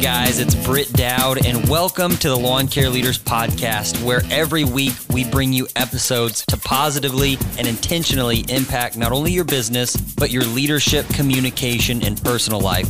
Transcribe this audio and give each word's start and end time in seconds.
Guys, 0.00 0.38
it's 0.38 0.54
Britt 0.54 0.92
Dowd, 0.92 1.44
and 1.46 1.68
welcome 1.68 2.16
to 2.18 2.28
the 2.28 2.36
Lawn 2.36 2.68
Care 2.68 2.90
Leaders 2.90 3.18
Podcast, 3.18 4.00
where 4.04 4.22
every 4.30 4.62
week 4.62 4.92
we 5.10 5.24
bring 5.24 5.52
you 5.52 5.66
episodes 5.74 6.44
to 6.46 6.56
positively 6.58 7.38
and 7.58 7.66
intentionally 7.66 8.44
impact 8.48 8.96
not 8.96 9.10
only 9.10 9.32
your 9.32 9.44
business, 9.44 9.96
but 9.96 10.30
your 10.30 10.44
leadership, 10.44 11.08
communication, 11.08 12.04
and 12.04 12.22
personal 12.22 12.60
life. 12.60 12.86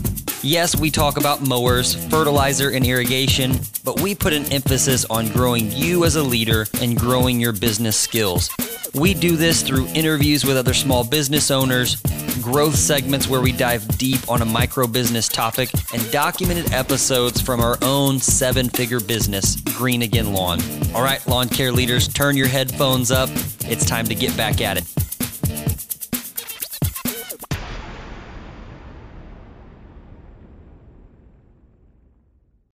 Yes, 0.47 0.79
we 0.79 0.93
talk 0.93 1.17
about 1.17 1.41
mowers, 1.41 1.97
fertilizer, 2.07 2.71
and 2.71 2.87
irrigation, 2.87 3.59
but 3.83 4.01
we 4.01 4.15
put 4.15 4.33
an 4.33 4.45
emphasis 4.53 5.05
on 5.07 5.27
growing 5.31 5.73
you 5.73 6.05
as 6.05 6.15
a 6.15 6.23
leader 6.23 6.67
and 6.81 6.97
growing 6.97 7.41
your 7.41 7.53
business 7.53 7.97
skills. 7.97 8.49
We 8.95 9.13
do 9.13 9.35
this 9.35 9.63
through 9.63 9.89
interviews 9.89 10.45
with 10.45 10.57
other 10.57 10.73
small 10.73 11.03
business 11.03 11.51
owners, 11.51 11.97
growth 12.41 12.77
segments 12.77 13.27
where 13.27 13.41
we 13.41 13.51
dive 13.51 13.99
deep 13.99 14.21
on 14.31 14.41
a 14.41 14.45
micro 14.45 14.87
business 14.87 15.27
topic, 15.27 15.69
and 15.93 16.13
documented 16.13 16.73
episodes 16.73 17.41
from 17.41 17.59
our 17.59 17.77
own 17.83 18.21
seven 18.21 18.69
figure 18.69 19.01
business, 19.01 19.57
Green 19.77 20.03
Again 20.03 20.33
Lawn. 20.33 20.61
All 20.95 21.03
right, 21.03 21.27
lawn 21.27 21.49
care 21.49 21.73
leaders, 21.73 22.07
turn 22.07 22.37
your 22.37 22.47
headphones 22.47 23.11
up. 23.11 23.31
It's 23.63 23.85
time 23.85 24.07
to 24.07 24.15
get 24.15 24.37
back 24.37 24.61
at 24.61 24.77
it. 24.77 25.06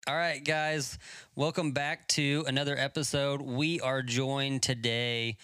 All 0.09 0.15
right, 0.15 0.43
guys, 0.43 0.97
welcome 1.35 1.71
back 1.71 2.07
to 2.07 2.43
another 2.47 2.75
episode. 2.75 3.43
We 3.43 3.79
are 3.79 4.01
joined 4.01 4.63
today 4.63 5.37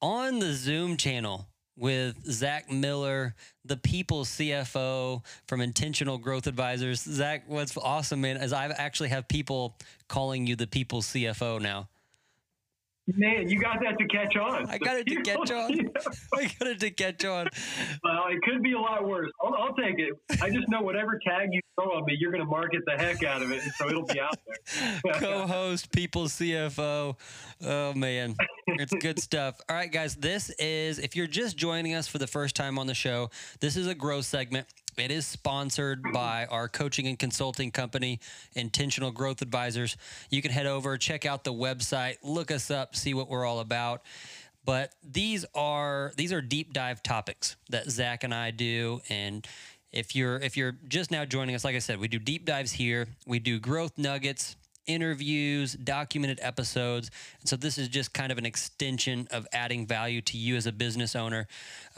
on 0.00 0.38
the 0.38 0.54
Zoom 0.54 0.96
channel 0.96 1.48
with 1.76 2.24
Zach 2.24 2.70
Miller, 2.70 3.34
the 3.66 3.76
People 3.76 4.24
CFO 4.24 5.22
from 5.46 5.60
Intentional 5.60 6.16
Growth 6.16 6.46
Advisors. 6.46 7.02
Zach, 7.02 7.44
what's 7.46 7.76
awesome, 7.76 8.22
man, 8.22 8.38
is 8.38 8.54
I 8.54 8.68
actually 8.68 9.10
have 9.10 9.28
people 9.28 9.76
calling 10.08 10.46
you 10.46 10.56
the 10.56 10.66
People 10.66 11.02
CFO 11.02 11.60
now. 11.60 11.90
Man, 13.08 13.48
you 13.48 13.60
got 13.60 13.78
that 13.82 13.98
to 13.98 14.06
catch 14.08 14.36
on. 14.36 14.68
I 14.68 14.78
got 14.78 14.96
it 14.96 15.06
to 15.06 15.16
catch 15.22 15.50
on. 15.52 15.90
I 16.34 16.50
got 16.58 16.68
it 16.68 16.80
to 16.80 16.90
catch 16.90 17.24
on. 17.24 17.48
Well, 18.02 18.24
it 18.30 18.42
could 18.42 18.62
be 18.62 18.72
a 18.72 18.78
lot 18.78 19.06
worse. 19.06 19.30
I'll, 19.40 19.54
I'll, 19.54 19.74
take 19.74 19.98
it. 19.98 20.14
I 20.42 20.50
just 20.50 20.68
know 20.68 20.80
whatever 20.80 21.20
tag 21.24 21.50
you 21.52 21.60
throw 21.76 21.92
on 21.92 22.04
me, 22.06 22.16
you're 22.18 22.32
going 22.32 22.42
to 22.42 22.50
market 22.50 22.82
the 22.84 23.00
heck 23.00 23.22
out 23.22 23.42
of 23.42 23.52
it, 23.52 23.62
so 23.76 23.88
it'll 23.88 24.04
be 24.04 24.18
out 24.20 24.36
there. 24.44 25.12
Co-host, 25.20 25.92
people 25.92 26.24
CFO. 26.24 27.14
Oh 27.64 27.94
man, 27.94 28.34
it's 28.66 28.94
good 28.94 29.20
stuff. 29.20 29.60
All 29.68 29.76
right, 29.76 29.92
guys, 29.92 30.16
this 30.16 30.50
is 30.58 30.98
if 30.98 31.14
you're 31.14 31.26
just 31.26 31.56
joining 31.56 31.94
us 31.94 32.08
for 32.08 32.18
the 32.18 32.26
first 32.26 32.56
time 32.56 32.78
on 32.78 32.86
the 32.86 32.94
show, 32.94 33.30
this 33.60 33.76
is 33.76 33.86
a 33.86 33.94
growth 33.94 34.24
segment. 34.24 34.66
It 34.96 35.10
is 35.10 35.26
sponsored 35.26 36.02
by 36.14 36.46
our 36.46 36.68
coaching 36.68 37.06
and 37.06 37.18
consulting 37.18 37.70
company, 37.70 38.18
Intentional 38.54 39.10
Growth 39.10 39.42
Advisors. 39.42 39.96
You 40.30 40.40
can 40.40 40.50
head 40.50 40.66
over, 40.66 40.96
check 40.96 41.26
out 41.26 41.44
the 41.44 41.52
website, 41.52 42.16
look 42.22 42.50
us 42.50 42.70
up, 42.70 42.96
see 42.96 43.12
what 43.12 43.28
we're 43.28 43.44
all 43.44 43.60
about. 43.60 44.02
But 44.64 44.94
these 45.04 45.44
are 45.54 46.12
these 46.16 46.32
are 46.32 46.40
deep 46.40 46.72
dive 46.72 47.02
topics 47.02 47.56
that 47.68 47.88
Zach 47.90 48.24
and 48.24 48.34
I 48.34 48.50
do, 48.50 49.00
and 49.08 49.46
if 49.92 50.16
you're 50.16 50.38
if 50.38 50.56
you're 50.56 50.76
just 50.88 51.10
now 51.10 51.24
joining 51.24 51.54
us, 51.54 51.64
like 51.64 51.76
I 51.76 51.80
said, 51.80 52.00
we 52.00 52.08
do 52.08 52.18
deep 52.18 52.44
dives 52.44 52.72
here. 52.72 53.06
We 53.26 53.38
do 53.38 53.60
growth 53.60 53.96
nuggets 53.96 54.56
interviews, 54.86 55.74
documented 55.74 56.38
episodes. 56.42 57.10
And 57.40 57.48
so 57.48 57.56
this 57.56 57.78
is 57.78 57.88
just 57.88 58.12
kind 58.12 58.32
of 58.32 58.38
an 58.38 58.46
extension 58.46 59.28
of 59.30 59.46
adding 59.52 59.86
value 59.86 60.20
to 60.22 60.38
you 60.38 60.56
as 60.56 60.66
a 60.66 60.72
business 60.72 61.16
owner. 61.16 61.46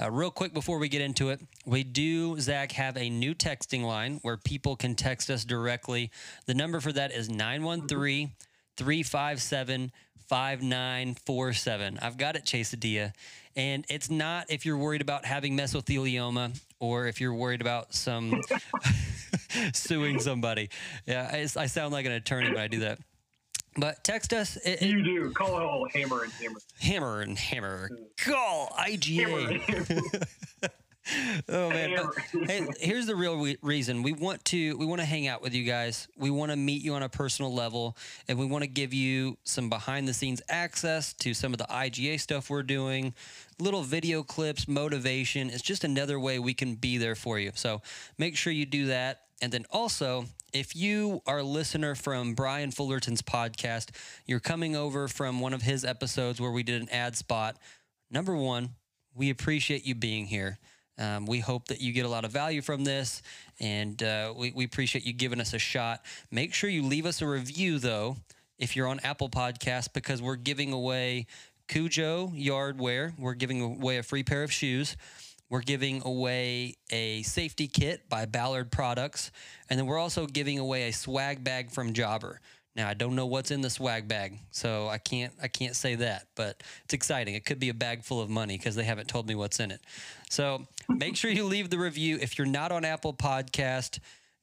Uh, 0.01 0.11
real 0.11 0.31
quick 0.31 0.53
before 0.53 0.79
we 0.79 0.89
get 0.89 1.01
into 1.01 1.31
it, 1.31 1.41
we 1.65 1.85
do, 1.85 2.39
Zach, 2.41 2.73
have 2.73 2.97
a 2.97 3.11
new 3.11 3.35
texting 3.35 3.85
line 3.85 4.19
where 4.23 4.37
people 4.37 4.77
can 4.77 4.95
text 4.95 5.31
us 5.31 5.45
directly. 5.45 6.11
The 6.47 6.55
number 6.55 6.81
for 6.81 6.93
that 6.93 7.13
is 7.13 7.29
913 7.29 8.33
357 8.77 9.91
5947. 10.29 11.99
I've 12.01 12.17
got 12.17 12.37
it, 12.37 12.45
Chasedia. 12.45 13.13
And 13.57 13.85
it's 13.89 14.09
not 14.11 14.47
if 14.51 14.65
you're 14.65 14.77
worried 14.77 15.01
about 15.01 15.25
having 15.25 15.57
mesothelioma 15.57 16.61
or 16.79 17.07
if 17.07 17.21
you're 17.21 17.35
worried 17.35 17.61
about 17.61 17.93
some 17.95 18.41
suing 19.73 20.21
somebody. 20.21 20.71
Yeah, 21.07 21.29
I, 21.33 21.41
I, 21.61 21.67
sound 21.67 21.93
like 21.93 22.07
an 22.07 22.13
attorney 22.13 22.51
when 22.51 22.59
I 22.59 22.69
do 22.69 22.81
that. 22.81 23.01
But 23.77 24.05
text 24.05 24.33
us. 24.33 24.57
It, 24.59 24.83
you 24.83 25.03
do. 25.03 25.31
Call 25.33 25.57
it 25.57 25.63
all 25.63 25.89
hammer 25.93 26.23
and 26.25 26.33
hammer. 26.33 26.61
Hammer 26.81 27.21
and 27.23 27.39
hammer. 27.39 27.91
Call 28.17 28.73
IGA. 28.79 30.27
oh 31.49 31.71
man. 31.71 31.99
Hey, 32.47 32.67
here's 32.81 33.07
the 33.07 33.17
real 33.17 33.39
we- 33.39 33.59
reason. 33.63 34.03
We 34.03 34.13
want 34.13 34.45
to 34.47 34.77
we 34.77 34.87
want 34.87 35.01
to 35.01 35.05
hang 35.05 35.27
out 35.27 35.43
with 35.43 35.55
you 35.55 35.65
guys. 35.65 36.09
We 36.17 36.31
want 36.31 36.51
to 36.51 36.57
meet 36.57 36.83
you 36.83 36.95
on 36.95 37.03
a 37.03 37.09
personal 37.09 37.53
level 37.53 37.97
and 38.29 38.39
we 38.39 38.47
want 38.47 38.65
to 38.65 38.69
give 38.69 38.93
you 38.93 39.39
some 39.45 39.69
behind 39.69 40.09
the 40.09 40.15
scenes 40.15 40.43
access 40.49 41.13
to 41.15 41.35
some 41.35 41.53
of 41.53 41.59
the 41.59 41.67
iga 41.67 42.21
stuff 42.21 42.51
we're 42.51 42.63
doing 42.63 43.15
little 43.59 43.83
video 43.83 44.23
clips 44.23 44.69
motivation. 44.69 45.51
It's 45.51 45.63
just 45.63 45.85
another 45.85 46.21
way 46.21 46.39
we 46.39 46.55
can 46.55 46.75
be 46.75 46.99
there 46.99 47.15
for 47.15 47.39
you. 47.39 47.53
So 47.55 47.83
make 48.17 48.37
sure 48.37 48.53
you 48.53 48.67
do 48.67 48.87
that. 48.87 49.23
And 49.41 49.53
then 49.53 49.65
also 49.71 50.27
if 50.53 50.75
you 50.75 51.23
are 51.27 51.39
a 51.39 51.45
listener 51.45 51.95
from 51.95 52.35
Brian 52.35 52.71
Fullerton's 52.71 53.23
podcast, 53.23 53.91
you're 54.27 54.41
coming 54.41 54.75
over 54.77 55.09
from 55.09 55.41
one 55.41 55.53
of 55.53 55.63
his 55.63 55.85
episodes 55.85 56.41
where 56.41 56.51
we 56.51 56.63
did 56.63 56.81
an 56.81 56.89
ad 56.91 57.17
spot. 57.17 57.57
Number 58.11 58.35
one, 58.35 58.71
we 59.15 59.31
appreciate 59.31 59.85
you 59.85 59.95
being 59.95 60.27
here. 60.27 60.59
Um, 60.99 61.27
we 61.27 61.39
hope 61.41 61.69
that 61.69 61.81
you 61.81 61.93
get 61.93 62.05
a 62.05 62.09
lot 62.09 62.25
of 62.25 62.33
value 62.33 62.61
from 62.61 62.85
this, 62.85 63.23
and 63.61 64.03
uh, 64.03 64.35
we, 64.37 64.53
we 64.53 64.65
appreciate 64.65 65.05
you 65.05 65.13
giving 65.13 65.41
us 65.41 65.55
a 65.55 65.59
shot. 65.59 66.05
Make 66.31 66.53
sure 66.55 66.69
you 66.69 66.83
leave 66.83 67.07
us 67.07 67.23
a 67.23 67.27
review, 67.27 67.79
though, 67.79 68.17
if 68.59 68.75
you're 68.75 68.89
on 68.89 68.99
Apple 69.01 69.29
Podcasts, 69.29 69.93
because 69.93 70.21
we're 70.21 70.37
giving 70.37 70.73
away 70.73 71.27
Kujo 71.69 72.33
Yardwear. 72.35 73.13
We're 73.19 73.35
giving 73.35 73.61
away 73.61 73.99
a 73.99 74.03
free 74.03 74.25
pair 74.25 74.43
of 74.43 74.53
shoes. 74.53 74.97
We're 75.51 75.61
giving 75.61 76.03
away 76.05 76.77
a 76.91 77.23
safety 77.23 77.69
kit 77.69 78.09
by 78.09 78.27
Ballard 78.27 78.71
Products. 78.71 79.31
And 79.71 79.79
then 79.79 79.87
we're 79.87 79.99
also 79.99 80.27
giving 80.27 80.59
away 80.59 80.89
a 80.89 80.93
swag 80.93 81.45
bag 81.45 81.71
from 81.71 81.93
Jobber. 81.93 82.41
Now 82.77 82.89
I 82.89 82.95
don't 82.95 83.17
know 83.17 83.27
what's 83.27 83.51
in 83.51 83.61
the 83.61 83.71
swag 83.71 84.07
bag, 84.07 84.39
so 84.53 84.87
I 84.89 84.99
can't 84.99 85.33
I 85.43 85.49
can't 85.49 85.75
say 85.75 85.97
that, 85.97 86.29
but 86.37 86.63
it's 86.85 86.95
exciting. 86.95 87.35
It 87.35 87.45
could 87.45 87.59
be 87.59 87.71
a 87.71 87.75
bag 87.75 88.05
full 88.05 88.21
of 88.21 88.31
money 88.31 88.57
because 88.57 88.77
they 88.77 88.85
haven't 88.85 89.09
told 89.09 89.27
me 89.27 89.35
what's 89.35 89.59
in 89.59 89.73
it. 89.73 89.81
So 90.31 90.65
make 90.89 91.17
sure 91.17 91.31
you 91.31 91.45
leave 91.45 91.71
the 91.71 91.79
review. 91.79 92.19
If 92.21 92.39
you're 92.39 92.47
not 92.47 92.73
on 92.73 92.85
Apple 92.85 93.13
Podcast, 93.13 93.99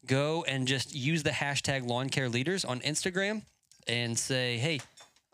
go 0.06 0.44
and 0.48 0.68
just 0.68 0.96
use 0.96 1.24
the 1.24 1.32
hashtag 1.32 1.88
lawn 1.88 2.10
care 2.10 2.30
leaders 2.30 2.66
on 2.66 2.80
Instagram 2.82 3.44
and 3.88 4.18
say, 4.18 4.58
hey, 4.58 4.80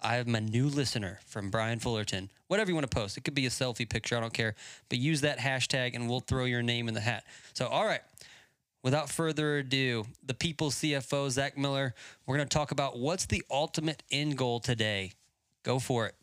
I 0.02 0.18
am 0.18 0.34
a 0.36 0.42
new 0.42 0.68
listener 0.68 1.20
from 1.28 1.50
Brian 1.52 1.80
Fullerton. 1.80 2.30
Whatever 2.48 2.72
you 2.72 2.76
want 2.76 2.90
to 2.90 2.96
post. 2.96 3.18
It 3.18 3.24
could 3.24 3.36
be 3.36 3.46
a 3.46 3.50
selfie 3.50 3.88
picture, 3.88 4.18
I 4.18 4.20
don't 4.20 4.34
care. 4.34 4.56
But 4.90 4.98
use 4.98 5.22
that 5.22 5.38
hashtag 5.38 5.96
and 5.96 6.10
we'll 6.10 6.22
throw 6.22 6.46
your 6.46 6.64
name 6.64 6.88
in 6.88 6.94
the 6.94 7.02
hat. 7.02 7.24
So 7.54 7.68
all 7.68 7.86
right 7.86 8.02
without 8.84 9.10
further 9.10 9.60
ado, 9.60 10.06
the 10.26 10.34
People's 10.34 10.76
CFO, 10.76 11.30
Zach 11.30 11.58
Miller, 11.58 11.94
we're 12.26 12.38
going 12.38 12.48
to 12.48 12.54
talk 12.54 12.72
about 12.72 12.98
what's 12.98 13.26
the 13.26 13.44
ultimate 13.52 14.04
end 14.12 14.38
goal 14.38 14.60
today. 14.60 15.14
Go 15.64 15.80
for 15.80 16.08
it. 16.08 16.16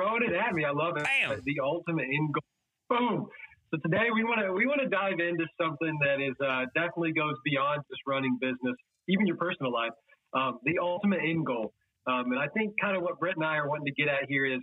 Throwing 0.00 0.22
it 0.22 0.32
at 0.32 0.54
me. 0.54 0.64
I 0.64 0.72
love 0.72 0.96
it. 0.96 1.04
Bam. 1.04 1.40
The 1.44 1.60
ultimate 1.62 2.04
end 2.08 2.32
goal. 2.32 2.48
Boom. 2.88 3.26
So 3.70 3.78
today 3.84 4.08
we 4.14 4.24
want 4.24 4.40
to 4.40 4.52
we 4.52 4.64
want 4.64 4.80
to 4.80 4.88
dive 4.88 5.20
into 5.20 5.44
something 5.60 5.98
that 6.00 6.24
is 6.24 6.34
uh, 6.40 6.64
definitely 6.74 7.12
goes 7.12 7.36
beyond 7.44 7.82
just 7.90 8.00
running 8.06 8.38
business, 8.40 8.76
even 9.08 9.26
your 9.26 9.36
personal 9.36 9.72
life. 9.72 9.92
Um, 10.32 10.58
the 10.64 10.78
ultimate 10.80 11.20
end 11.20 11.44
goal, 11.44 11.74
um, 12.06 12.32
and 12.32 12.38
I 12.40 12.48
think 12.48 12.74
kind 12.80 12.96
of 12.96 13.02
what 13.02 13.20
Britt 13.20 13.36
and 13.36 13.44
I 13.44 13.56
are 13.56 13.68
wanting 13.68 13.92
to 13.92 13.92
get 13.92 14.08
at 14.08 14.24
here 14.28 14.46
is, 14.46 14.60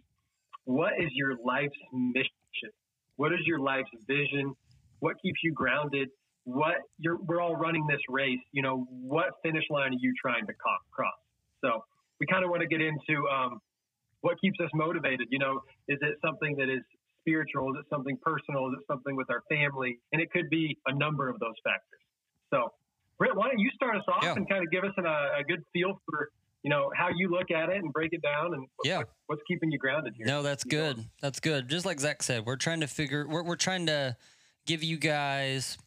what 0.65 0.93
is 0.97 1.11
your 1.13 1.37
life's 1.45 1.77
mission? 1.93 2.73
What 3.17 3.31
is 3.31 3.39
your 3.45 3.59
life's 3.59 3.91
vision? 4.07 4.55
what 4.99 5.15
keeps 5.21 5.39
you 5.43 5.53
grounded 5.53 6.09
what 6.43 6.75
you're 6.97 7.17
we're 7.23 7.41
all 7.41 7.55
running 7.55 7.85
this 7.87 7.99
race 8.09 8.39
you 8.51 8.61
know 8.61 8.85
what 8.89 9.25
finish 9.43 9.63
line 9.69 9.91
are 9.91 9.99
you 9.99 10.13
trying 10.19 10.45
to 10.47 10.53
cross 10.91 11.13
so 11.63 11.83
we 12.19 12.25
kind 12.25 12.43
of 12.43 12.49
want 12.49 12.61
to 12.61 12.67
get 12.67 12.81
into 12.81 13.27
um, 13.27 13.59
what 14.21 14.39
keeps 14.41 14.59
us 14.59 14.69
motivated 14.73 15.27
you 15.29 15.39
know 15.39 15.61
is 15.87 15.97
it 16.01 16.17
something 16.23 16.55
that 16.57 16.69
is 16.69 16.81
spiritual? 17.27 17.69
Is 17.73 17.79
it 17.79 17.85
something 17.89 18.17
personal? 18.21 18.67
Is 18.67 18.75
it 18.79 18.85
something 18.87 19.15
with 19.15 19.29
our 19.29 19.43
family? 19.49 19.99
And 20.13 20.21
it 20.21 20.31
could 20.31 20.49
be 20.49 20.77
a 20.87 20.95
number 20.95 21.27
of 21.27 21.39
those 21.39 21.55
factors. 21.63 21.99
So 22.53 22.71
Britt, 23.17 23.35
why 23.35 23.49
don't 23.49 23.59
you 23.59 23.69
start 23.75 23.97
us 23.97 24.03
off 24.07 24.23
yeah. 24.23 24.33
and 24.35 24.47
kind 24.47 24.63
of 24.63 24.71
give 24.71 24.83
us 24.83 24.93
an, 24.97 25.05
a, 25.05 25.39
a 25.39 25.43
good 25.47 25.63
feel 25.73 25.99
for 26.09 26.29
you 26.63 26.69
know 26.69 26.89
how 26.95 27.09
you 27.15 27.29
look 27.29 27.51
at 27.51 27.69
it 27.69 27.77
and 27.77 27.91
break 27.93 28.13
it 28.13 28.21
down 28.21 28.53
and 28.53 28.67
yeah. 28.83 28.99
What, 28.99 29.09
what's 29.27 29.41
keeping 29.47 29.71
you 29.71 29.77
grounded 29.77 30.13
here? 30.15 30.25
No 30.25 30.41
that's 30.41 30.63
good. 30.63 31.05
That's 31.21 31.39
good. 31.39 31.67
Just 31.67 31.85
like 31.85 31.99
zach 31.99 32.23
said 32.23 32.45
we're 32.45 32.55
trying 32.55 32.81
to 32.81 32.87
figure 32.87 33.27
we're, 33.27 33.43
we're 33.43 33.55
trying 33.55 33.85
to 33.87 34.15
give 34.65 34.83
you 34.83 34.97
guys 34.97 35.77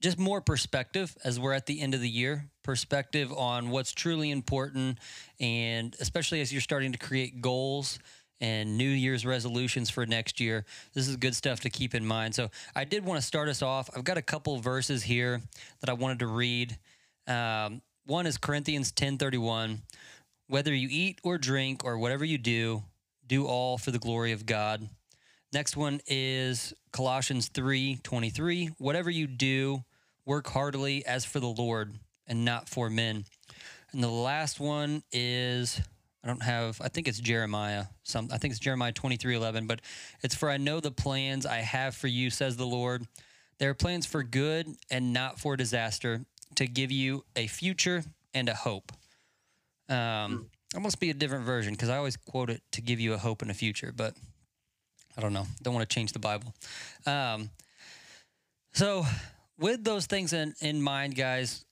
just 0.00 0.18
more 0.18 0.40
perspective 0.40 1.14
as 1.24 1.38
we're 1.38 1.52
at 1.52 1.66
the 1.66 1.80
end 1.80 1.94
of 1.94 2.00
the 2.00 2.08
year 2.08 2.50
perspective 2.62 3.32
on 3.32 3.70
what's 3.70 3.92
truly 3.92 4.30
important 4.30 4.98
and 5.38 5.94
especially 6.00 6.40
as 6.40 6.52
you're 6.52 6.60
starting 6.60 6.92
to 6.92 6.98
create 6.98 7.40
goals 7.40 7.98
and 8.40 8.78
New 8.78 8.88
Year's 8.88 9.26
resolutions 9.26 9.90
for 9.90 10.06
next 10.06 10.40
year. 10.40 10.64
This 10.94 11.08
is 11.08 11.16
good 11.16 11.36
stuff 11.36 11.60
to 11.60 11.70
keep 11.70 11.94
in 11.94 12.06
mind. 12.06 12.34
So 12.34 12.50
I 12.74 12.84
did 12.84 13.04
want 13.04 13.20
to 13.20 13.26
start 13.26 13.48
us 13.48 13.60
off. 13.60 13.90
I've 13.94 14.04
got 14.04 14.16
a 14.16 14.22
couple 14.22 14.56
verses 14.58 15.02
here 15.02 15.42
that 15.80 15.90
I 15.90 15.92
wanted 15.92 16.20
to 16.20 16.26
read. 16.26 16.78
Um, 17.26 17.82
one 18.06 18.26
is 18.26 18.38
Corinthians 18.38 18.92
10:31. 18.92 19.82
Whether 20.48 20.74
you 20.74 20.88
eat 20.90 21.20
or 21.22 21.38
drink 21.38 21.84
or 21.84 21.98
whatever 21.98 22.24
you 22.24 22.38
do, 22.38 22.82
do 23.26 23.46
all 23.46 23.78
for 23.78 23.90
the 23.90 23.98
glory 23.98 24.32
of 24.32 24.46
God. 24.46 24.88
Next 25.52 25.76
one 25.76 26.00
is 26.06 26.72
Colossians 26.92 27.48
3:23. 27.50 28.68
Whatever 28.78 29.10
you 29.10 29.26
do, 29.26 29.84
work 30.30 30.46
heartily 30.46 31.04
as 31.06 31.24
for 31.24 31.40
the 31.40 31.48
Lord 31.48 31.92
and 32.28 32.44
not 32.44 32.68
for 32.68 32.88
men. 32.88 33.24
And 33.90 34.00
the 34.00 34.08
last 34.08 34.60
one 34.60 35.02
is 35.10 35.80
I 36.22 36.28
don't 36.28 36.44
have 36.44 36.80
I 36.80 36.86
think 36.86 37.08
it's 37.08 37.18
Jeremiah. 37.18 37.86
Some 38.04 38.28
I 38.32 38.38
think 38.38 38.52
it's 38.52 38.60
Jeremiah 38.60 38.92
23:11, 38.92 39.66
but 39.66 39.80
it's 40.22 40.36
for 40.36 40.48
I 40.48 40.56
know 40.56 40.78
the 40.78 40.92
plans 40.92 41.46
I 41.46 41.56
have 41.56 41.96
for 41.96 42.06
you 42.06 42.30
says 42.30 42.56
the 42.56 42.64
Lord. 42.64 43.08
They 43.58 43.66
are 43.66 43.74
plans 43.74 44.06
for 44.06 44.22
good 44.22 44.68
and 44.88 45.12
not 45.12 45.40
for 45.40 45.56
disaster, 45.56 46.24
to 46.54 46.66
give 46.68 46.92
you 46.92 47.24
a 47.34 47.48
future 47.48 48.04
and 48.32 48.48
a 48.48 48.54
hope. 48.54 48.92
Um, 49.88 50.48
that 50.72 50.80
must 50.80 51.00
be 51.00 51.10
a 51.10 51.14
different 51.14 51.44
version 51.44 51.74
because 51.74 51.88
I 51.88 51.96
always 51.96 52.16
quote 52.16 52.50
it 52.50 52.62
to 52.72 52.80
give 52.80 53.00
you 53.00 53.14
a 53.14 53.18
hope 53.18 53.42
and 53.42 53.50
a 53.50 53.54
future, 53.54 53.92
but 53.94 54.14
I 55.16 55.20
don't 55.20 55.32
know. 55.32 55.46
Don't 55.60 55.74
want 55.74 55.88
to 55.88 55.92
change 55.92 56.12
the 56.12 56.20
Bible. 56.20 56.54
Um, 57.04 57.50
so, 58.72 59.04
with 59.60 59.84
those 59.84 60.06
things 60.06 60.32
in, 60.32 60.54
in 60.60 60.82
mind, 60.82 61.14
guys, 61.14 61.64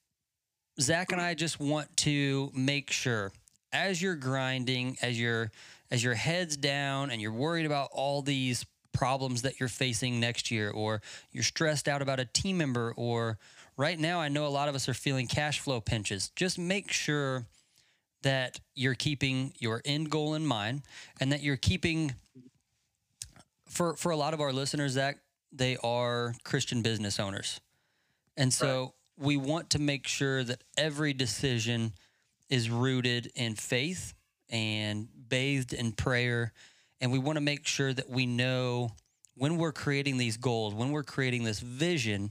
Zach 0.81 1.11
and 1.11 1.21
I 1.21 1.35
just 1.35 1.59
want 1.59 1.97
to 1.99 2.53
make 2.55 2.91
sure 2.91 3.33
as 3.73 4.01
you're 4.01 4.15
grinding, 4.15 4.97
as 5.03 5.19
your 5.19 5.51
as 5.91 6.05
your 6.05 6.15
head's 6.15 6.57
down 6.57 7.11
and 7.11 7.21
you're 7.21 7.33
worried 7.33 7.65
about 7.65 7.89
all 7.93 8.21
these 8.21 8.67
problems 8.93 9.43
that 9.43 9.59
you're 9.59 9.69
facing 9.69 10.21
next 10.21 10.51
year, 10.51 10.71
or 10.71 11.01
you're 11.33 11.43
stressed 11.43 11.89
out 11.89 12.03
about 12.03 12.21
a 12.21 12.27
team 12.27 12.59
member, 12.59 12.93
or 12.97 13.39
right 13.77 13.99
now 13.99 14.21
I 14.21 14.29
know 14.29 14.47
a 14.47 14.49
lot 14.49 14.69
of 14.69 14.75
us 14.75 14.89
are 14.89 14.95
feeling 14.95 15.27
cash 15.27 15.61
flow 15.61 15.81
pinches. 15.81 16.31
Just 16.37 16.59
make 16.59 16.93
sure 16.93 17.47
that 18.23 18.61
you're 18.75 18.95
keeping 18.95 19.53
your 19.59 19.81
end 19.85 20.11
goal 20.11 20.35
in 20.35 20.45
mind 20.45 20.83
and 21.21 21.33
that 21.33 21.43
you're 21.43 21.57
keeping 21.57 22.15
for 23.67 23.97
for 23.97 24.11
a 24.11 24.17
lot 24.17 24.35
of 24.35 24.41
our 24.41 24.53
listeners, 24.53 24.93
Zach, 24.93 25.19
they 25.53 25.77
are 25.83 26.35
Christian 26.45 26.83
business 26.83 27.19
owners. 27.19 27.61
And 28.39 28.53
so 28.53 28.81
right 28.81 28.89
we 29.19 29.37
want 29.37 29.71
to 29.71 29.79
make 29.79 30.07
sure 30.07 30.45
that 30.45 30.63
every 30.77 31.13
decision 31.13 31.93
is 32.49 32.71
rooted 32.71 33.31
in 33.35 33.55
faith 33.57 34.15
and 34.49 35.09
bathed 35.29 35.73
in 35.73 35.93
prayer. 35.93 36.53
And 37.01 37.13
we 37.13 37.19
want 37.19 37.37
to 37.37 37.43
make 37.43 37.67
sure 37.67 37.93
that 37.93 38.09
we 38.09 38.27
know 38.27 38.93
when 39.35 39.57
we're 39.57 39.73
creating 39.73 40.17
these 40.17 40.37
goals, 40.37 40.75
when 40.75 40.91
we're 40.91 41.03
creating 41.03 41.43
this 41.43 41.61
vision, 41.61 42.31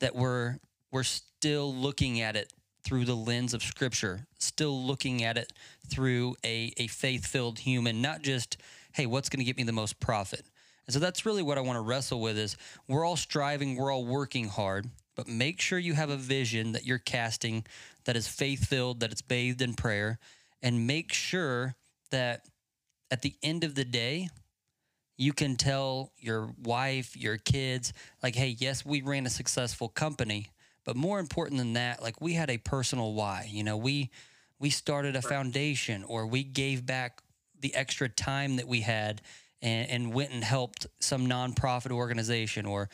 that 0.00 0.14
we're 0.14 0.58
we're 0.90 1.02
still 1.02 1.74
looking 1.74 2.20
at 2.20 2.36
it 2.36 2.52
through 2.84 3.04
the 3.04 3.16
lens 3.16 3.54
of 3.54 3.62
scripture, 3.62 4.26
still 4.38 4.84
looking 4.84 5.24
at 5.24 5.36
it 5.36 5.52
through 5.88 6.36
a, 6.44 6.72
a 6.76 6.86
faith-filled 6.86 7.58
human, 7.58 8.00
not 8.00 8.22
just, 8.22 8.58
hey, 8.92 9.06
what's 9.06 9.28
going 9.28 9.38
to 9.38 9.44
get 9.44 9.56
me 9.56 9.64
the 9.64 9.72
most 9.72 9.98
profit? 9.98 10.42
And 10.86 10.94
so 10.94 11.00
that's 11.00 11.26
really 11.26 11.42
what 11.42 11.58
I 11.58 11.62
want 11.62 11.78
to 11.78 11.80
wrestle 11.80 12.20
with 12.20 12.38
is 12.38 12.56
we're 12.86 13.04
all 13.04 13.16
striving, 13.16 13.74
we're 13.74 13.90
all 13.90 14.04
working 14.04 14.48
hard 14.48 14.88
but 15.16 15.28
make 15.28 15.60
sure 15.60 15.78
you 15.78 15.94
have 15.94 16.10
a 16.10 16.16
vision 16.16 16.72
that 16.72 16.84
you're 16.84 16.98
casting 16.98 17.64
that 18.04 18.16
is 18.16 18.28
faith 18.28 18.66
filled, 18.66 19.00
that 19.00 19.12
it's 19.12 19.22
bathed 19.22 19.62
in 19.62 19.74
prayer, 19.74 20.18
and 20.62 20.86
make 20.86 21.12
sure 21.12 21.76
that 22.10 22.46
at 23.10 23.22
the 23.22 23.34
end 23.42 23.64
of 23.64 23.74
the 23.74 23.84
day, 23.84 24.28
you 25.16 25.32
can 25.32 25.56
tell 25.56 26.12
your 26.18 26.50
wife, 26.62 27.16
your 27.16 27.36
kids, 27.36 27.92
like, 28.22 28.34
hey, 28.34 28.56
yes, 28.58 28.84
we 28.84 29.02
ran 29.02 29.26
a 29.26 29.30
successful 29.30 29.88
company, 29.88 30.48
but 30.84 30.96
more 30.96 31.20
important 31.20 31.58
than 31.58 31.74
that, 31.74 32.02
like 32.02 32.20
we 32.20 32.34
had 32.34 32.50
a 32.50 32.58
personal 32.58 33.14
why. 33.14 33.48
You 33.50 33.62
know, 33.62 33.76
we 33.76 34.10
we 34.58 34.70
started 34.70 35.16
a 35.16 35.22
foundation 35.22 36.04
or 36.04 36.26
we 36.26 36.42
gave 36.42 36.86
back 36.86 37.20
the 37.60 37.74
extra 37.74 38.08
time 38.08 38.56
that 38.56 38.66
we 38.66 38.80
had 38.80 39.20
and, 39.64 39.90
and 39.90 40.14
went 40.14 40.30
and 40.30 40.44
helped 40.44 40.86
some 41.00 41.26
nonprofit 41.26 41.90
organization 41.90 42.66
or 42.66 42.88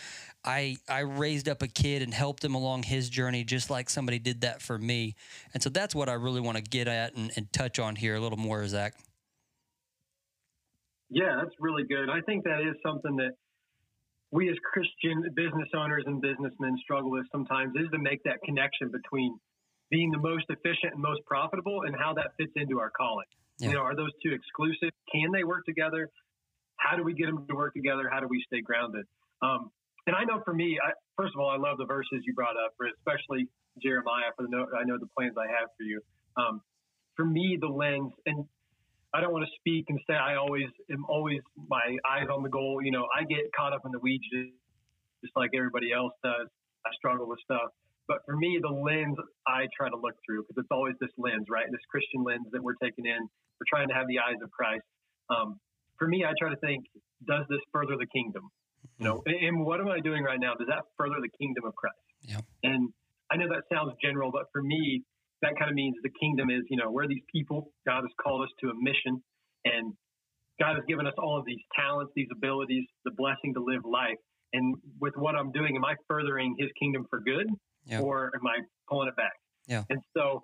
I 0.44 0.76
I 0.88 1.00
raised 1.00 1.48
up 1.48 1.60
a 1.60 1.68
kid 1.68 2.00
and 2.00 2.14
helped 2.14 2.42
him 2.42 2.54
along 2.54 2.84
his 2.84 3.10
journey 3.10 3.44
just 3.44 3.68
like 3.68 3.90
somebody 3.90 4.18
did 4.18 4.40
that 4.42 4.62
for 4.62 4.78
me. 4.78 5.16
And 5.52 5.62
so 5.62 5.68
that's 5.68 5.94
what 5.94 6.08
I 6.08 6.14
really 6.14 6.40
want 6.40 6.56
to 6.56 6.62
get 6.62 6.88
at 6.88 7.14
and, 7.14 7.30
and 7.36 7.52
touch 7.52 7.78
on 7.78 7.96
here 7.96 8.14
a 8.14 8.20
little 8.20 8.38
more, 8.38 8.66
Zach. 8.66 8.94
Yeah, 11.10 11.40
that's 11.42 11.54
really 11.58 11.82
good. 11.82 12.08
I 12.08 12.20
think 12.20 12.44
that 12.44 12.60
is 12.60 12.76
something 12.86 13.16
that 13.16 13.32
we 14.30 14.48
as 14.48 14.56
Christian 14.72 15.24
business 15.34 15.68
owners 15.76 16.04
and 16.06 16.22
businessmen 16.22 16.78
struggle 16.84 17.10
with 17.10 17.26
sometimes 17.32 17.74
is 17.74 17.90
to 17.92 17.98
make 17.98 18.22
that 18.24 18.38
connection 18.44 18.92
between 18.92 19.36
being 19.90 20.12
the 20.12 20.18
most 20.18 20.44
efficient 20.48 20.94
and 20.94 21.02
most 21.02 21.20
profitable 21.26 21.82
and 21.84 21.96
how 21.98 22.14
that 22.14 22.30
fits 22.38 22.52
into 22.54 22.78
our 22.78 22.90
calling. 22.90 23.26
Yeah. 23.58 23.68
You 23.68 23.74
know, 23.74 23.80
are 23.80 23.96
those 23.96 24.12
two 24.24 24.32
exclusive? 24.32 24.94
Can 25.12 25.32
they 25.32 25.42
work 25.42 25.66
together? 25.66 26.08
How 26.80 26.96
do 26.96 27.04
we 27.04 27.12
get 27.12 27.26
them 27.26 27.46
to 27.46 27.54
work 27.54 27.74
together? 27.74 28.08
How 28.10 28.20
do 28.20 28.26
we 28.28 28.42
stay 28.48 28.60
grounded? 28.60 29.04
Um, 29.42 29.70
and 30.06 30.16
I 30.16 30.24
know 30.24 30.40
for 30.44 30.54
me, 30.54 30.78
I, 30.80 30.92
first 31.16 31.34
of 31.36 31.40
all, 31.40 31.50
I 31.52 31.56
love 31.56 31.76
the 31.78 31.84
verses 31.84 32.24
you 32.24 32.32
brought 32.34 32.56
up, 32.56 32.72
especially 32.80 33.48
Jeremiah. 33.82 34.32
For 34.36 34.42
the 34.42 34.50
note, 34.50 34.68
I 34.72 34.84
know 34.84 34.96
the 34.98 35.08
plans 35.16 35.36
I 35.36 35.46
have 35.46 35.68
for 35.76 35.84
you. 35.84 36.00
Um, 36.36 36.62
for 37.16 37.24
me, 37.24 37.58
the 37.60 37.68
lens, 37.68 38.12
and 38.24 38.44
I 39.12 39.20
don't 39.20 39.32
want 39.32 39.44
to 39.44 39.52
speak 39.60 39.86
and 39.88 40.00
say 40.08 40.14
I 40.14 40.36
always 40.36 40.72
am 40.90 41.04
always 41.08 41.40
my 41.68 41.96
eyes 42.08 42.28
on 42.32 42.42
the 42.42 42.48
goal. 42.48 42.80
You 42.82 42.92
know, 42.92 43.06
I 43.12 43.24
get 43.24 43.52
caught 43.56 43.72
up 43.72 43.82
in 43.84 43.92
the 43.92 43.98
weeds 43.98 44.24
just 45.20 45.36
like 45.36 45.50
everybody 45.54 45.92
else 45.92 46.12
does. 46.24 46.48
I 46.86 46.90
struggle 46.96 47.28
with 47.28 47.38
stuff. 47.44 47.70
But 48.08 48.24
for 48.26 48.36
me, 48.36 48.58
the 48.60 48.72
lens 48.72 49.16
I 49.46 49.68
try 49.76 49.88
to 49.88 49.96
look 49.96 50.16
through, 50.26 50.42
because 50.42 50.64
it's 50.64 50.72
always 50.72 50.94
this 51.00 51.12
lens, 51.18 51.46
right? 51.50 51.66
This 51.70 51.84
Christian 51.90 52.24
lens 52.24 52.46
that 52.50 52.62
we're 52.62 52.80
taking 52.82 53.06
in. 53.06 53.20
We're 53.60 53.70
trying 53.70 53.86
to 53.88 53.94
have 53.94 54.08
the 54.08 54.18
eyes 54.18 54.40
of 54.42 54.50
Christ. 54.50 54.82
Um, 55.28 55.60
for 56.00 56.08
me, 56.08 56.24
I 56.24 56.32
try 56.40 56.48
to 56.48 56.56
think, 56.64 56.88
does 57.28 57.44
this 57.52 57.60
further 57.70 57.94
the 58.00 58.08
kingdom? 58.08 58.48
You 58.98 59.04
know, 59.04 59.22
and 59.28 59.64
what 59.64 59.78
am 59.80 59.88
I 59.88 60.00
doing 60.00 60.24
right 60.24 60.40
now? 60.40 60.56
Does 60.56 60.68
that 60.68 60.88
further 60.96 61.20
the 61.20 61.28
kingdom 61.38 61.68
of 61.68 61.76
Christ? 61.76 62.00
Yeah. 62.24 62.40
And 62.64 62.88
I 63.30 63.36
know 63.36 63.46
that 63.52 63.68
sounds 63.72 63.92
general, 64.02 64.32
but 64.32 64.48
for 64.52 64.62
me, 64.62 65.04
that 65.42 65.52
kind 65.58 65.70
of 65.70 65.76
means 65.76 65.94
the 66.02 66.12
kingdom 66.20 66.48
is, 66.48 66.64
you 66.68 66.76
know, 66.76 66.90
we're 66.90 67.06
these 67.06 67.24
people. 67.32 67.72
God 67.86 68.00
has 68.00 68.12
called 68.20 68.42
us 68.42 68.52
to 68.64 68.68
a 68.72 68.76
mission, 68.76 69.22
and 69.64 69.92
God 70.58 70.76
has 70.76 70.84
given 70.88 71.06
us 71.06 71.14
all 71.16 71.38
of 71.38 71.44
these 71.44 71.60
talents, 71.76 72.12
these 72.16 72.28
abilities, 72.32 72.84
the 73.04 73.12
blessing 73.12 73.52
to 73.54 73.60
live 73.60 73.84
life. 73.84 74.20
And 74.52 74.76
with 75.00 75.14
what 75.16 75.36
I'm 75.36 75.52
doing, 75.52 75.76
am 75.76 75.84
I 75.84 75.94
furthering 76.08 76.56
His 76.58 76.68
kingdom 76.80 77.06
for 77.08 77.20
good, 77.20 77.46
yeah. 77.84 78.00
or 78.00 78.32
am 78.34 78.46
I 78.48 78.64
pulling 78.88 79.08
it 79.08 79.16
back? 79.16 79.36
Yeah. 79.68 79.84
And 79.88 80.00
so, 80.16 80.42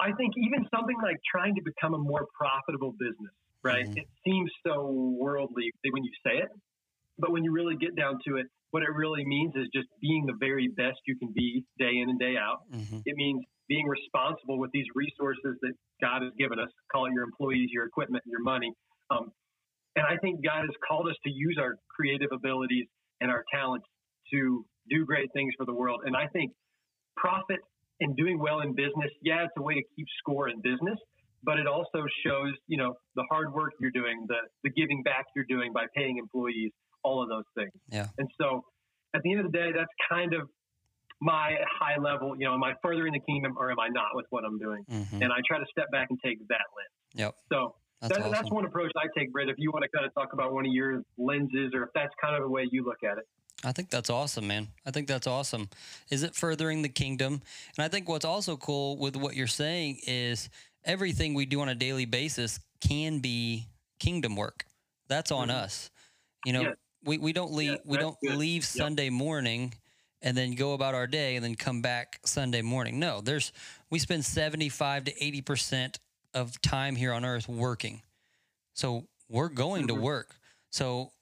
I 0.00 0.12
think 0.18 0.34
even 0.36 0.66
something 0.74 0.96
like 1.02 1.16
trying 1.30 1.54
to 1.54 1.62
become 1.62 1.94
a 1.94 1.98
more 1.98 2.26
profitable 2.36 2.92
business, 2.92 3.34
right? 3.64 3.86
Mm-hmm. 3.86 3.98
It 3.98 4.08
seems 4.24 4.50
so 4.66 5.16
worldly 5.18 5.70
when 5.90 6.04
you 6.04 6.12
say 6.24 6.38
it, 6.38 6.48
but 7.18 7.32
when 7.32 7.44
you 7.44 7.52
really 7.52 7.76
get 7.76 7.96
down 7.96 8.18
to 8.28 8.36
it, 8.36 8.46
what 8.70 8.82
it 8.82 8.90
really 8.92 9.24
means 9.24 9.54
is 9.56 9.68
just 9.74 9.88
being 10.00 10.26
the 10.26 10.34
very 10.38 10.68
best 10.68 10.98
you 11.06 11.16
can 11.16 11.32
be 11.34 11.64
day 11.78 11.96
in 12.02 12.10
and 12.10 12.18
day 12.18 12.34
out. 12.36 12.62
Mm-hmm. 12.72 12.98
It 13.06 13.14
means 13.16 13.44
being 13.68 13.86
responsible 13.86 14.58
with 14.58 14.70
these 14.72 14.86
resources 14.94 15.56
that 15.62 15.72
God 16.00 16.22
has 16.22 16.32
given 16.38 16.58
us. 16.58 16.68
Call 16.92 17.06
it 17.06 17.12
your 17.12 17.24
employees, 17.24 17.70
your 17.72 17.86
equipment, 17.86 18.22
your 18.26 18.42
money. 18.42 18.72
Um, 19.10 19.30
and 19.96 20.04
I 20.04 20.16
think 20.18 20.44
God 20.44 20.62
has 20.62 20.74
called 20.86 21.08
us 21.08 21.14
to 21.24 21.30
use 21.30 21.56
our 21.60 21.76
creative 21.88 22.28
abilities 22.32 22.86
and 23.20 23.30
our 23.30 23.44
talents 23.52 23.86
to 24.32 24.66
do 24.90 25.06
great 25.06 25.32
things 25.32 25.54
for 25.56 25.64
the 25.64 25.72
world. 25.72 26.00
And 26.04 26.16
I 26.16 26.26
think 26.28 26.52
profit 27.16 27.60
and 28.00 28.16
doing 28.16 28.38
well 28.38 28.60
in 28.60 28.74
business, 28.74 29.10
yeah, 29.22 29.44
it's 29.44 29.52
a 29.56 29.62
way 29.62 29.74
to 29.74 29.82
keep 29.96 30.06
score 30.18 30.48
in 30.48 30.60
business, 30.60 30.98
but 31.44 31.58
it 31.58 31.66
also 31.66 32.04
shows, 32.24 32.52
you 32.66 32.76
know, 32.76 32.94
the 33.16 33.24
hard 33.30 33.52
work 33.52 33.72
you're 33.80 33.90
doing, 33.90 34.24
the, 34.28 34.36
the 34.62 34.70
giving 34.70 35.02
back 35.02 35.26
you're 35.36 35.44
doing 35.48 35.72
by 35.72 35.84
paying 35.94 36.18
employees, 36.18 36.72
all 37.02 37.22
of 37.22 37.28
those 37.28 37.44
things. 37.54 37.72
Yeah. 37.90 38.06
And 38.18 38.28
so 38.40 38.64
at 39.14 39.22
the 39.22 39.32
end 39.32 39.40
of 39.40 39.52
the 39.52 39.56
day, 39.56 39.70
that's 39.76 39.90
kind 40.10 40.34
of 40.34 40.48
my 41.20 41.56
high 41.80 41.98
level, 41.98 42.34
you 42.38 42.44
know, 42.46 42.54
am 42.54 42.64
I 42.64 42.74
furthering 42.82 43.12
the 43.12 43.20
kingdom 43.20 43.54
or 43.58 43.70
am 43.70 43.78
I 43.78 43.88
not 43.88 44.14
with 44.14 44.26
what 44.30 44.44
I'm 44.44 44.58
doing? 44.58 44.84
Mm-hmm. 44.90 45.22
And 45.22 45.32
I 45.32 45.36
try 45.46 45.58
to 45.58 45.66
step 45.70 45.90
back 45.90 46.08
and 46.10 46.18
take 46.24 46.38
that 46.48 46.66
lens. 46.76 47.14
Yep. 47.14 47.34
So 47.52 47.74
that's, 48.00 48.14
that, 48.14 48.20
awesome. 48.20 48.32
that's 48.32 48.50
one 48.50 48.66
approach 48.66 48.90
I 48.96 49.06
take, 49.18 49.32
Brett. 49.32 49.48
If 49.48 49.56
you 49.58 49.70
want 49.70 49.84
to 49.84 49.88
kind 49.96 50.06
of 50.06 50.14
talk 50.14 50.32
about 50.32 50.52
one 50.52 50.66
of 50.66 50.72
your 50.72 51.02
lenses 51.16 51.72
or 51.74 51.84
if 51.84 51.90
that's 51.94 52.12
kind 52.22 52.36
of 52.36 52.42
the 52.42 52.50
way 52.50 52.68
you 52.70 52.84
look 52.84 53.02
at 53.02 53.18
it. 53.18 53.24
I 53.64 53.72
think 53.72 53.88
that's 53.88 54.10
awesome, 54.10 54.46
man. 54.46 54.68
I 54.84 54.90
think 54.90 55.08
that's 55.08 55.26
awesome. 55.26 55.70
Is 56.10 56.22
it 56.22 56.34
furthering 56.34 56.82
the 56.82 56.88
kingdom? 56.88 57.40
And 57.78 57.84
I 57.84 57.88
think 57.88 58.08
what's 58.08 58.24
also 58.24 58.56
cool 58.56 58.98
with 58.98 59.16
what 59.16 59.34
you're 59.34 59.46
saying 59.46 60.00
is 60.06 60.50
everything 60.84 61.34
we 61.34 61.46
do 61.46 61.60
on 61.60 61.68
a 61.68 61.74
daily 61.74 62.04
basis 62.04 62.60
can 62.80 63.20
be 63.20 63.66
kingdom 63.98 64.36
work. 64.36 64.64
That's 65.08 65.30
on 65.30 65.48
mm-hmm. 65.48 65.56
us. 65.56 65.90
You 66.44 66.52
know, 66.52 66.62
yes. 66.62 66.76
We 67.04 67.18
we 67.18 67.32
don't 67.32 67.52
leave 67.52 67.72
yeah, 67.72 67.76
we 67.84 67.98
don't 67.98 68.16
good. 68.20 68.36
leave 68.36 68.62
yep. 68.62 68.64
Sunday 68.64 69.10
morning 69.10 69.74
and 70.22 70.36
then 70.36 70.52
go 70.52 70.72
about 70.72 70.94
our 70.94 71.06
day 71.06 71.36
and 71.36 71.44
then 71.44 71.54
come 71.54 71.82
back 71.82 72.18
Sunday 72.24 72.62
morning. 72.62 72.98
No, 72.98 73.20
there's 73.20 73.52
we 73.90 73.98
spend 73.98 74.24
75 74.24 75.04
to 75.04 75.14
80% 75.14 75.96
of 76.32 76.60
time 76.62 76.96
here 76.96 77.12
on 77.12 77.24
earth 77.24 77.46
working. 77.46 78.02
So 78.72 79.06
we're 79.28 79.50
going 79.50 79.84
Mhm. 79.84 79.88
to 79.88 79.94
work. 79.94 80.34
So 80.70 81.12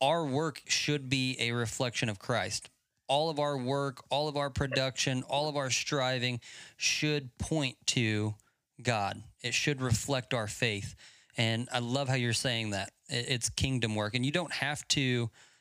our 0.00 0.24
work 0.24 0.62
should 0.66 1.08
be 1.08 1.36
a 1.40 1.52
reflection 1.52 2.08
of 2.08 2.18
Christ. 2.18 2.68
All 3.08 3.30
of 3.30 3.38
our 3.38 3.56
work, 3.56 4.04
all 4.10 4.28
of 4.28 4.36
our 4.36 4.50
production, 4.50 5.22
all 5.22 5.48
of 5.48 5.56
our 5.56 5.70
striving 5.70 6.40
should 6.76 7.36
point 7.38 7.78
to 7.86 8.34
God. 8.82 9.22
It 9.42 9.54
should 9.54 9.80
reflect 9.80 10.34
our 10.34 10.46
faith. 10.46 10.94
And 11.36 11.68
I 11.72 11.78
love 11.78 12.08
how 12.08 12.14
you're 12.14 12.32
saying 12.32 12.70
that. 12.70 12.90
It's 13.08 13.48
kingdom 13.48 13.94
work. 13.94 14.14
And 14.14 14.24
you 14.24 14.32
don't 14.32 14.52
have 14.52 14.86
to 14.88 15.00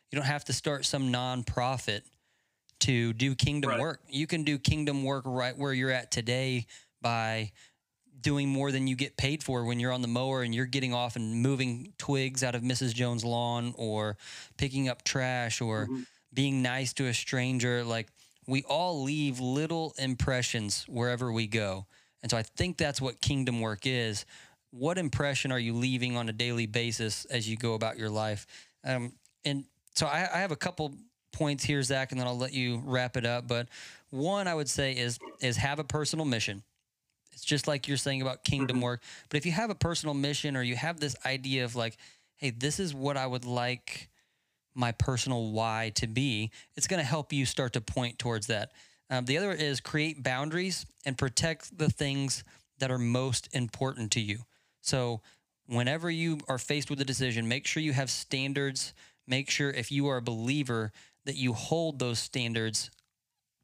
you 0.09 0.15
don't 0.15 0.25
have 0.25 0.45
to 0.45 0.53
start 0.53 0.85
some 0.85 1.11
nonprofit 1.11 2.01
to 2.79 3.11
do 3.13 3.35
kingdom 3.35 3.71
Right. 3.71 3.79
work. 3.79 4.01
You 4.07 4.25
can 4.25 4.43
do 4.43 4.57
kingdom 4.57 5.03
work 5.03 5.23
right 5.25 5.57
where 5.57 5.73
you're 5.73 5.91
at 5.91 6.11
today 6.11 6.65
by 7.01 7.51
doing 8.21 8.47
more 8.47 8.71
than 8.71 8.87
you 8.87 8.95
get 8.95 9.17
paid 9.17 9.43
for 9.43 9.65
when 9.65 9.79
you're 9.79 9.91
on 9.91 10.01
the 10.01 10.07
mower 10.07 10.43
and 10.43 10.55
you're 10.55 10.65
getting 10.65 10.93
off 10.93 11.15
and 11.17 11.41
moving 11.41 11.93
twigs 11.97 12.41
out 12.43 12.55
of 12.55 12.61
Mrs. 12.61 12.93
Jones' 12.93 13.25
lawn 13.25 13.73
or 13.77 14.17
picking 14.57 14.87
up 14.87 15.03
trash 15.03 15.59
or 15.59 15.87
Mhm. 15.87 16.05
being 16.33 16.61
nice 16.61 16.93
to 16.93 17.07
a 17.07 17.13
stranger. 17.13 17.83
Like 17.83 18.07
we 18.47 18.63
all 18.63 19.03
leave 19.03 19.39
little 19.39 19.93
impressions 19.97 20.83
wherever 20.87 21.31
we 21.33 21.47
go. 21.47 21.85
And 22.21 22.31
so 22.31 22.37
I 22.37 22.43
think 22.43 22.77
that's 22.77 23.01
what 23.01 23.21
kingdom 23.21 23.61
work 23.61 23.81
is. 23.85 24.25
What 24.71 24.97
impression 24.97 25.51
are 25.51 25.59
you 25.59 25.73
leaving 25.73 26.17
on 26.17 26.29
a 26.29 26.33
daily 26.33 26.65
basis 26.65 27.25
as 27.25 27.49
you 27.49 27.55
go 27.57 27.73
about 27.73 27.97
your 27.97 28.09
life? 28.09 28.45
Um, 28.83 29.13
and 29.45 29.65
so 29.95 30.07
I, 30.07 30.27
I 30.33 30.39
have 30.39 30.51
a 30.51 30.55
couple 30.57 30.93
points 31.31 31.63
here, 31.63 31.81
Zach, 31.83 32.11
and 32.11 32.19
then 32.19 32.27
I'll 32.27 32.37
let 32.37 32.53
you 32.53 32.81
wrap 32.85 33.17
it 33.17 33.25
up. 33.25 33.47
But 33.47 33.69
one 34.09 34.47
I 34.47 34.53
would 34.55 34.69
say 34.69 34.93
is 34.93 35.19
is 35.39 35.57
have 35.57 35.79
a 35.79 35.83
personal 35.83 36.25
mission. 36.25 36.63
It's 37.31 37.45
just 37.45 37.67
like 37.67 37.87
you're 37.87 37.97
saying 37.97 38.21
about 38.21 38.43
kingdom 38.43 38.77
Mhm. 38.77 38.81
work. 38.81 39.03
But 39.29 39.37
if 39.37 39.45
you 39.45 39.51
have 39.51 39.69
a 39.69 39.75
personal 39.75 40.15
mission 40.15 40.57
or 40.57 40.63
you 40.63 40.75
have 40.75 40.99
this 40.99 41.15
idea 41.25 41.63
of 41.65 41.75
like, 41.75 41.97
hey, 42.37 42.49
this 42.49 42.79
is 42.79 42.93
what 42.93 43.17
I 43.17 43.27
would 43.27 43.45
like 43.45 44.09
my 44.73 44.91
personal 44.91 45.51
why 45.51 45.91
to 45.95 46.07
be, 46.07 46.51
it's 46.75 46.87
going 46.87 46.99
to 46.99 47.05
help 47.05 47.33
you 47.33 47.45
start 47.45 47.73
to 47.73 47.81
point 47.81 48.19
towards 48.19 48.47
that. 48.47 48.71
Um, 49.09 49.25
the 49.25 49.37
other 49.37 49.51
is 49.51 49.79
create 49.79 50.23
boundaries 50.23 50.85
and 51.05 51.17
protect 51.17 51.77
the 51.77 51.89
things 51.89 52.43
that 52.79 52.91
are 52.91 52.97
most 52.97 53.47
important 53.53 54.11
to 54.11 54.19
you. 54.19 54.39
So, 54.81 55.21
whenever 55.65 56.09
you 56.09 56.39
are 56.47 56.57
faced 56.57 56.89
with 56.89 57.01
a 57.01 57.05
decision, 57.05 57.47
make 57.47 57.65
sure 57.65 57.81
you 57.83 57.93
have 57.93 58.09
standards. 58.09 58.93
Make 59.27 59.49
sure 59.49 59.69
if 59.69 59.91
you 59.91 60.07
are 60.07 60.17
a 60.17 60.21
believer 60.21 60.91
that 61.25 61.35
you 61.35 61.53
hold 61.53 61.99
those 61.99 62.19
standards 62.19 62.89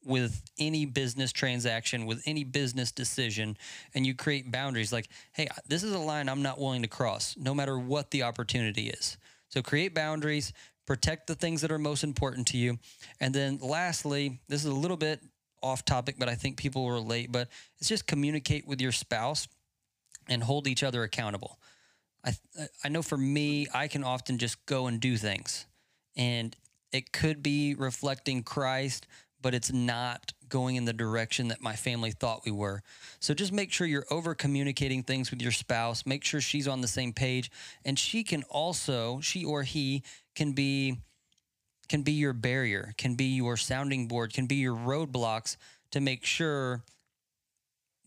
with 0.06 0.42
any 0.60 0.86
business 0.86 1.32
transaction, 1.32 2.06
with 2.06 2.22
any 2.26 2.44
business 2.44 2.92
decision, 2.92 3.58
and 3.94 4.06
you 4.06 4.14
create 4.14 4.52
boundaries 4.52 4.92
like, 4.92 5.08
hey, 5.32 5.48
this 5.68 5.84
is 5.84 5.94
a 5.94 6.00
line 6.00 6.28
I'm 6.28 6.42
not 6.42 6.60
willing 6.60 6.82
to 6.82 6.88
cross, 6.88 7.36
no 7.38 7.54
matter 7.54 7.80
what 7.80 8.12
the 8.12 8.24
opportunity 8.24 8.90
is. 8.90 9.18
So 9.48 9.62
create 9.62 9.96
boundaries, 9.96 10.52
protect 10.86 11.28
the 11.28 11.36
things 11.36 11.62
that 11.62 11.72
are 11.72 11.80
most 11.80 12.04
important 12.04 12.48
to 12.48 12.58
you. 12.58 12.80
And 13.20 13.34
then 13.34 13.60
lastly, 13.62 14.42
this 14.50 14.66
is 14.66 14.72
a 14.72 14.76
little 14.76 14.98
bit 14.98 15.22
off 15.64 15.86
topic, 15.86 16.16
but 16.20 16.30
I 16.30 16.36
think 16.36 16.58
people 16.58 16.92
relate, 16.92 17.32
but 17.32 17.48
it's 17.80 17.90
just 17.90 18.06
communicate 18.06 18.68
with 18.68 18.82
your 18.82 18.92
spouse 18.92 19.48
and 20.30 20.44
hold 20.44 20.68
each 20.68 20.84
other 20.84 21.04
accountable. 21.04 21.60
I 22.24 22.34
I 22.84 22.90
know 22.90 23.02
for 23.02 23.18
me, 23.18 23.68
I 23.74 23.88
can 23.88 24.04
often 24.04 24.38
just 24.38 24.66
go 24.66 24.88
and 24.88 25.00
do 25.00 25.18
things. 25.18 25.66
And 26.16 26.56
it 26.92 27.12
could 27.12 27.42
be 27.42 27.74
reflecting 27.74 28.44
Christ, 28.44 29.08
but 29.42 29.54
it's 29.54 29.74
not 29.74 30.32
going 30.48 30.76
in 30.76 30.86
the 30.86 30.94
direction 30.94 31.48
that 31.48 31.62
my 31.62 31.76
family 31.76 32.12
thought 32.12 32.46
we 32.46 32.52
were. 32.52 32.84
So 33.20 33.34
just 33.34 33.52
make 33.52 33.72
sure 33.72 33.88
you're 33.88 34.06
over 34.12 34.36
communicating 34.36 35.02
things 35.02 35.32
with 35.32 35.42
your 35.42 35.52
spouse. 35.52 36.06
Make 36.06 36.24
sure 36.24 36.40
she's 36.40 36.68
on 36.68 36.82
the 36.82 36.88
same 36.88 37.12
page 37.12 37.50
and 37.84 37.98
she 37.98 38.24
can 38.24 38.44
also, 38.44 39.20
she 39.20 39.44
or 39.44 39.64
he 39.64 40.04
can 40.36 40.54
be 40.54 41.00
can 41.94 42.02
be 42.02 42.14
your 42.14 42.34
barrier, 42.34 42.92
can 42.98 43.14
be 43.14 43.36
your 43.36 43.56
sounding 43.56 44.08
board, 44.08 44.34
can 44.34 44.48
be 44.48 44.56
your 44.56 44.76
roadblocks 44.76 45.58
to 45.92 46.02
make 46.02 46.26
sure 46.26 46.82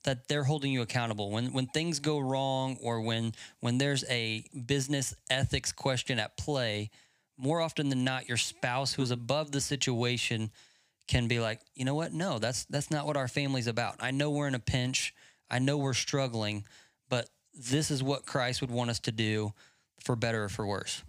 that 0.02 0.26
they're 0.26 0.43
holding 0.43 0.73
you 0.73 0.83
accountable. 0.83 1.31
When 1.31 1.52
when 1.52 1.69
things 1.69 2.00
go 2.00 2.19
wrong 2.19 2.78
or 2.83 3.00
when 3.00 3.33
when 3.61 3.78
there's 3.78 4.05
a 4.11 4.43
business 4.66 5.14
ethics 5.31 5.71
question 5.71 6.19
at 6.19 6.37
play 6.37 6.90
more 7.38 7.61
often 7.61 7.88
than 7.88 8.02
not 8.02 8.26
your 8.26 8.38
spouse 8.38 8.93
who's 8.93 9.12
above 9.12 9.52
the 9.52 9.61
situation 9.61 10.50
can 11.07 11.28
be 11.28 11.38
like 11.38 11.61
you 11.76 11.85
know 11.85 11.95
what? 11.95 12.12
No 12.12 12.40
that's 12.40 12.64
that's 12.64 12.90
not 12.90 13.07
what 13.07 13.16
our 13.16 13.28
family's 13.28 13.69
about. 13.69 13.95
I 14.00 14.11
know 14.11 14.33
we're 14.33 14.49
in 14.49 14.57
a 14.57 14.59
pinch. 14.59 15.14
I 15.49 15.61
know 15.61 15.78
we're 15.78 15.95
struggling 15.95 16.64
but 17.09 17.31
this 17.55 17.93
is 17.93 18.02
what 18.02 18.26
christ 18.26 18.61
would 18.62 18.71
want 18.73 18.90
us 18.90 18.99
to 18.99 19.12
do 19.12 19.52
for 20.00 20.16
better 20.16 20.43
or 20.43 20.49
for 20.49 20.66
worse 20.66 21.05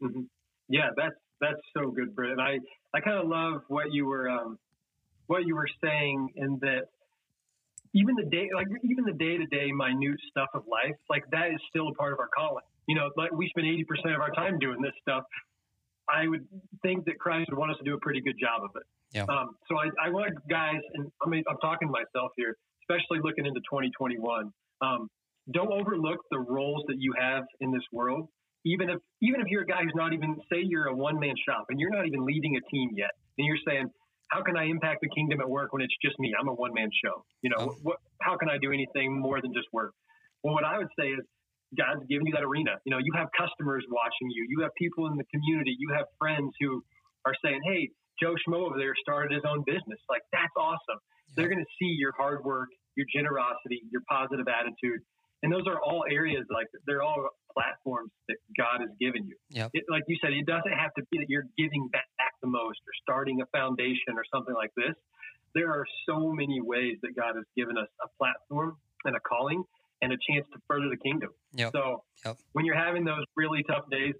hmm 0.00 0.22
Yeah, 0.68 0.90
that's 0.96 1.14
that's 1.40 1.60
so 1.76 1.90
good, 1.90 2.14
Britt. 2.14 2.38
I 2.38 2.58
I 2.94 3.00
kind 3.00 3.18
of 3.18 3.28
love 3.28 3.62
what 3.68 3.92
you 3.92 4.06
were 4.06 4.28
um, 4.28 4.58
what 5.26 5.46
you 5.46 5.54
were 5.54 5.68
saying 5.82 6.30
in 6.36 6.58
that 6.60 6.88
even 7.94 8.14
the 8.14 8.24
day 8.24 8.48
like 8.54 8.66
even 8.84 9.04
the 9.04 9.12
day 9.12 9.36
to 9.36 9.46
day 9.46 9.70
minute 9.72 10.18
stuff 10.30 10.48
of 10.54 10.62
life 10.70 10.96
like 11.08 11.24
that 11.30 11.48
is 11.48 11.60
still 11.70 11.88
a 11.88 11.94
part 11.94 12.12
of 12.12 12.18
our 12.18 12.28
calling. 12.36 12.64
You 12.86 12.94
know, 12.94 13.10
like 13.16 13.32
we 13.32 13.48
spend 13.48 13.66
eighty 13.66 13.84
percent 13.84 14.14
of 14.14 14.20
our 14.20 14.30
time 14.30 14.58
doing 14.58 14.80
this 14.80 14.94
stuff. 15.02 15.24
I 16.08 16.28
would 16.28 16.46
think 16.82 17.04
that 17.06 17.18
Christ 17.18 17.50
would 17.50 17.58
want 17.58 17.72
us 17.72 17.78
to 17.78 17.84
do 17.84 17.94
a 17.94 17.98
pretty 17.98 18.20
good 18.20 18.36
job 18.40 18.62
of 18.62 18.70
it. 18.76 18.84
Yeah. 19.12 19.22
Um, 19.22 19.56
so 19.68 19.76
I, 19.76 20.06
I 20.06 20.10
want 20.10 20.34
guys, 20.48 20.80
and 20.94 21.10
I 21.24 21.28
mean, 21.28 21.42
I'm 21.48 21.58
talking 21.58 21.88
to 21.88 21.92
myself 21.92 22.30
here, 22.36 22.56
especially 22.82 23.18
looking 23.24 23.44
into 23.44 23.60
2021. 23.60 24.52
Um, 24.82 25.08
don't 25.52 25.72
overlook 25.72 26.20
the 26.30 26.38
roles 26.38 26.84
that 26.86 26.96
you 26.98 27.12
have 27.18 27.44
in 27.60 27.72
this 27.72 27.82
world 27.92 28.28
even 28.66 28.90
if 28.90 28.98
even 29.22 29.40
if 29.40 29.46
you're 29.48 29.62
a 29.62 29.66
guy 29.66 29.82
who's 29.82 29.94
not 29.94 30.12
even 30.12 30.36
say 30.52 30.58
you're 30.60 30.86
a 30.90 30.94
one 30.94 31.18
man 31.18 31.34
shop 31.46 31.66
and 31.70 31.78
you're 31.80 31.94
not 31.94 32.06
even 32.06 32.26
leading 32.26 32.56
a 32.56 32.62
team 32.70 32.90
yet, 32.94 33.10
and 33.38 33.46
you're 33.46 33.62
saying, 33.66 33.86
how 34.34 34.42
can 34.42 34.56
I 34.58 34.64
impact 34.66 34.98
the 35.02 35.08
kingdom 35.14 35.40
at 35.40 35.48
work 35.48 35.72
when 35.72 35.82
it's 35.82 35.94
just 36.04 36.18
me? 36.18 36.34
I'm 36.38 36.48
a 36.48 36.54
one 36.54 36.74
man 36.74 36.90
show. 37.02 37.24
You 37.42 37.50
know, 37.50 37.62
Oh. 37.70 37.76
what? 37.82 37.98
How 38.20 38.36
can 38.36 38.48
I 38.50 38.58
do 38.58 38.72
anything 38.72 39.18
more 39.18 39.40
than 39.40 39.52
just 39.54 39.68
work? 39.72 39.94
Well, 40.42 40.54
what 40.54 40.64
I 40.64 40.76
would 40.78 40.90
say 40.98 41.08
is, 41.14 41.22
God's 41.78 42.02
given 42.10 42.26
you 42.26 42.32
that 42.34 42.42
arena. 42.44 42.74
You 42.84 42.90
know, 42.90 42.98
you 42.98 43.12
have 43.16 43.28
customers 43.38 43.84
watching 43.90 44.28
you. 44.30 44.46
You 44.48 44.60
have 44.62 44.72
people 44.76 45.06
in 45.06 45.16
the 45.16 45.24
community. 45.32 45.74
You 45.78 45.94
have 45.96 46.06
friends 46.18 46.50
who 46.60 46.82
are 47.24 47.34
saying, 47.44 47.60
hey. 47.64 47.90
Joe 48.18 48.32
Schmo 48.48 48.64
over 48.64 48.78
there 48.78 48.94
started 48.96 49.30
his 49.30 49.44
own 49.44 49.60
business. 49.66 50.00
Like 50.08 50.22
that's 50.32 50.56
awesome. 50.56 50.96
They're 51.36 51.52
going 51.52 51.60
to 51.60 51.72
see 51.78 51.92
your 52.00 52.12
hard 52.16 52.42
work, 52.48 52.70
your 52.96 53.04
generosity, 53.12 53.82
your 53.92 54.00
positive 54.08 54.48
attitude, 54.48 55.04
and 55.42 55.52
those 55.52 55.66
are 55.66 55.80
all 55.80 56.04
areas 56.10 56.44
like 56.50 56.66
they're 56.86 57.02
all 57.02 57.28
platforms 57.56 58.10
that 58.28 58.36
God 58.56 58.80
has 58.80 58.90
given 59.00 59.26
you. 59.26 59.36
Yep. 59.50 59.70
It, 59.72 59.84
like 59.88 60.04
you 60.08 60.16
said, 60.20 60.32
it 60.32 60.44
doesn't 60.44 60.72
have 60.76 60.92
to 60.94 61.02
be 61.10 61.18
that 61.18 61.28
you're 61.28 61.48
giving 61.56 61.88
back, 61.88 62.04
back 62.18 62.32
the 62.42 62.48
most 62.48 62.78
or 62.84 62.92
starting 63.02 63.40
a 63.40 63.46
foundation 63.46 64.12
or 64.16 64.24
something 64.32 64.54
like 64.54 64.72
this. 64.76 64.94
There 65.54 65.70
are 65.72 65.86
so 66.06 66.32
many 66.32 66.60
ways 66.60 66.98
that 67.02 67.16
God 67.16 67.36
has 67.36 67.44
given 67.56 67.78
us 67.78 67.88
a 68.04 68.08
platform 68.18 68.76
and 69.04 69.16
a 69.16 69.20
calling 69.20 69.64
and 70.02 70.12
a 70.12 70.16
chance 70.28 70.44
to 70.52 70.60
further 70.68 70.88
the 70.90 70.98
kingdom. 70.98 71.30
Yep. 71.54 71.72
So 71.72 72.04
Yep. 72.24 72.36
when 72.52 72.64
you're 72.66 72.76
having 72.76 73.04
those 73.04 73.24
really 73.36 73.62
tough 73.64 73.88
days 73.90 74.14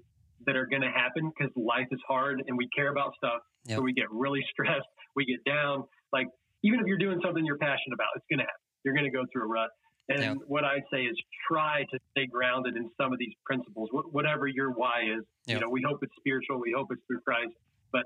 that 0.47 0.57
are 0.57 0.67
going 0.67 0.83
to 0.83 0.91
happen 0.91 1.31
because 1.37 1.53
life 1.57 1.89
is 1.93 2.01
hard 2.09 2.43
and 2.47 2.57
we 2.57 2.69
care 2.75 2.89
about 2.89 3.15
stuff, 3.17 3.43
so 3.69 3.83
we 3.83 3.93
get 3.93 4.11
really 4.11 4.41
stressed, 4.53 4.89
we 5.15 5.27
get 5.27 5.45
down. 5.45 5.85
Like 6.13 6.29
even 6.63 6.81
if 6.81 6.87
you're 6.87 6.99
doing 6.99 7.21
something 7.23 7.45
you're 7.45 7.59
passionate 7.59 7.93
about, 7.95 8.09
it's 8.17 8.25
going 8.31 8.39
to 8.41 8.49
happen. 8.49 8.65
You're 8.85 8.95
going 8.95 9.05
to 9.05 9.13
go 9.13 9.25
through 9.33 9.45
a 9.45 9.49
rut. 9.49 9.69
And 10.09 10.21
Yep. 10.21 10.37
what 10.47 10.65
I'd 10.65 10.85
say 10.93 11.03
is 11.03 11.17
try 11.51 11.85
to 11.91 11.99
stay 12.13 12.27
grounded 12.27 12.77
in 12.77 12.89
some 13.01 13.13
of 13.13 13.19
these 13.19 13.35
principles, 13.45 13.89
wh- 13.93 14.13
whatever 14.15 14.47
your 14.47 14.71
why 14.71 15.03
is. 15.03 15.25
Yep. 15.47 15.55
You 15.55 15.61
know, 15.61 15.69
we 15.71 15.83
hope 15.83 15.99
it's 16.03 16.15
spiritual, 16.19 16.61
we 16.61 16.73
hope 16.77 16.89
it's 16.93 17.03
through 17.09 17.21
Christ, 17.23 17.53
but 17.93 18.05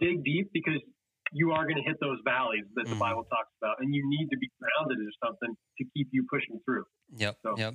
dig 0.00 0.24
deep 0.24 0.50
because 0.52 0.80
you 1.34 1.52
are 1.52 1.64
going 1.64 1.76
to 1.76 1.82
hit 1.82 1.96
those 2.00 2.18
valleys 2.24 2.64
that 2.74 2.86
the 2.86 2.94
Mhm. 2.94 2.98
Bible 2.98 3.24
talks 3.24 3.50
about, 3.60 3.76
and 3.80 3.94
you 3.94 4.02
need 4.08 4.28
to 4.30 4.36
be 4.38 4.50
grounded 4.58 4.98
in 4.98 5.10
something 5.24 5.54
to 5.78 5.84
keep 5.94 6.08
you 6.12 6.24
pushing 6.30 6.58
through. 6.64 6.84
Yep. 7.16 7.38
So- 7.42 7.54
Yep. 7.58 7.74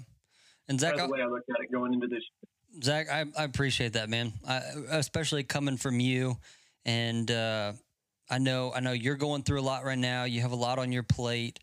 And 0.69 0.79
Zach, 0.79 0.95
That's 0.95 1.07
the 1.07 1.13
way 1.13 1.21
I 1.21 1.25
look 1.27 1.43
at 1.49 1.63
it 1.63 1.71
going 1.71 1.93
into 1.93 2.07
this. 2.07 2.23
Zach, 2.83 3.09
I, 3.09 3.25
I 3.37 3.43
appreciate 3.45 3.93
that, 3.93 4.09
man. 4.09 4.33
I, 4.47 4.57
especially 4.89 5.43
coming 5.43 5.77
from 5.77 5.99
you, 5.99 6.37
and 6.85 7.29
uh, 7.31 7.73
I 8.29 8.39
know 8.39 8.73
I 8.73 8.81
know 8.81 8.91
you're 8.91 9.15
going 9.15 9.43
through 9.43 9.61
a 9.61 9.63
lot 9.63 9.85
right 9.85 9.97
now. 9.97 10.25
You 10.25 10.41
have 10.41 10.51
a 10.51 10.55
lot 10.57 10.77
on 10.77 10.91
your 10.91 11.03
plate, 11.03 11.59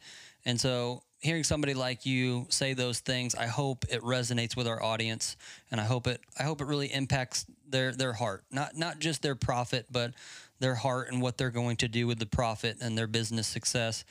and 0.46 0.58
so 0.60 1.02
hearing 1.24 1.42
somebody 1.42 1.72
like 1.72 2.04
you 2.04 2.46
say 2.50 2.74
those 2.74 3.00
things, 3.00 3.34
I 3.34 3.46
hope 3.46 3.86
it 3.88 4.02
resonates 4.02 4.56
with 4.56 4.68
our 4.68 4.82
audience, 4.82 5.36
and 5.70 5.80
I 5.80 5.84
hope 5.84 6.06
it 6.06 6.20
I 6.38 6.42
hope 6.42 6.60
it 6.60 6.66
really 6.66 6.92
impacts 6.92 7.46
their 7.66 7.92
their 7.92 8.12
heart, 8.12 8.44
not 8.50 8.76
not 8.76 8.98
just 8.98 9.22
their 9.22 9.34
profit, 9.34 9.86
but 9.90 10.12
their 10.60 10.74
heart 10.74 11.10
and 11.10 11.22
what 11.22 11.38
they're 11.38 11.50
going 11.50 11.76
to 11.78 11.88
do 11.88 12.06
with 12.06 12.18
the 12.18 12.26
profit 12.26 12.76
and 12.80 12.96
their 12.96 13.06
business 13.06 13.46
success. 13.46 14.04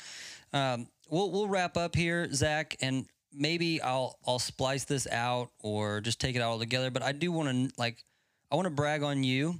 Um, 0.51 0.87
we'll 1.07 1.31
we'll 1.31 1.47
wrap 1.47 1.77
up 1.77 1.95
here, 1.95 2.27
Zach, 2.33 2.75
and 2.81 3.05
maybe 3.31 3.79
I'll 3.79 4.17
I'll 4.25 4.39
splice 4.39 4.85
this 4.85 5.07
out 5.07 5.51
or 5.59 6.01
just 6.01 6.19
take 6.19 6.35
it 6.35 6.41
out 6.41 6.49
all 6.49 6.59
together. 6.59 6.89
But 6.89 7.03
I 7.03 7.11
do 7.11 7.31
want 7.31 7.49
to 7.49 7.73
like 7.77 8.03
I 8.51 8.55
want 8.55 8.65
to 8.65 8.71
brag 8.71 9.03
on 9.03 9.23
you 9.23 9.59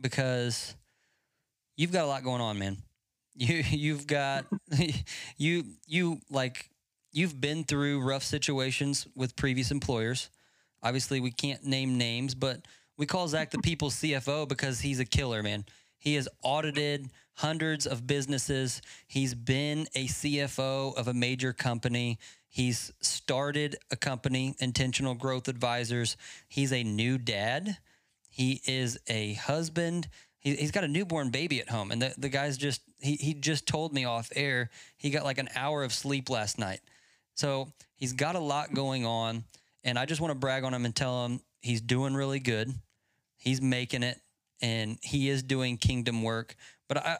because 0.00 0.74
you've 1.76 1.92
got 1.92 2.04
a 2.04 2.08
lot 2.08 2.24
going 2.24 2.40
on, 2.40 2.58
man. 2.58 2.76
You 3.36 3.62
you've 3.70 4.08
got 4.08 4.46
you 5.36 5.64
you 5.86 6.20
like 6.28 6.68
you've 7.12 7.40
been 7.40 7.64
through 7.64 8.00
rough 8.00 8.22
situations 8.22 9.06
with 9.14 9.36
previous 9.36 9.70
employers. 9.70 10.30
Obviously, 10.82 11.20
we 11.20 11.30
can't 11.30 11.64
name 11.64 11.98
names, 11.98 12.34
but 12.34 12.62
we 12.96 13.06
call 13.06 13.28
Zach 13.28 13.50
the 13.50 13.58
people's 13.58 13.94
CFO 14.02 14.48
because 14.48 14.80
he's 14.80 15.00
a 15.00 15.04
killer, 15.04 15.42
man. 15.42 15.64
He 15.98 16.14
has 16.14 16.28
audited 16.42 17.10
hundreds 17.34 17.86
of 17.86 18.06
businesses. 18.06 18.82
He's 19.06 19.34
been 19.34 19.86
a 19.94 20.06
CFO 20.06 20.96
of 20.96 21.08
a 21.08 21.14
major 21.14 21.52
company. 21.52 22.18
He's 22.48 22.92
started 23.00 23.76
a 23.90 23.96
company, 23.96 24.54
Intentional 24.58 25.14
Growth 25.14 25.48
Advisors. 25.48 26.16
He's 26.48 26.72
a 26.72 26.82
new 26.82 27.18
dad. 27.18 27.78
He 28.28 28.60
is 28.66 28.98
a 29.08 29.34
husband. 29.34 30.08
He, 30.38 30.54
he's 30.54 30.70
got 30.70 30.84
a 30.84 30.88
newborn 30.88 31.30
baby 31.30 31.60
at 31.60 31.68
home. 31.68 31.90
And 31.90 32.00
the, 32.00 32.14
the 32.16 32.28
guy's 32.28 32.56
just, 32.56 32.80
he, 33.00 33.16
he 33.16 33.34
just 33.34 33.66
told 33.66 33.92
me 33.92 34.04
off 34.04 34.30
air, 34.34 34.70
he 34.96 35.10
got 35.10 35.24
like 35.24 35.38
an 35.38 35.48
hour 35.54 35.82
of 35.84 35.92
sleep 35.92 36.30
last 36.30 36.58
night. 36.58 36.80
So 37.38 37.72
he's 37.94 38.12
got 38.12 38.34
a 38.34 38.40
lot 38.40 38.74
going 38.74 39.06
on. 39.06 39.44
And 39.84 39.98
I 39.98 40.06
just 40.06 40.20
want 40.20 40.32
to 40.32 40.38
brag 40.38 40.64
on 40.64 40.74
him 40.74 40.84
and 40.84 40.94
tell 40.94 41.24
him 41.24 41.40
he's 41.60 41.80
doing 41.80 42.14
really 42.14 42.40
good. 42.40 42.74
He's 43.36 43.62
making 43.62 44.02
it 44.02 44.20
and 44.60 44.98
he 45.02 45.28
is 45.28 45.44
doing 45.44 45.76
kingdom 45.76 46.22
work. 46.22 46.56
But 46.88 46.98
I, 46.98 47.18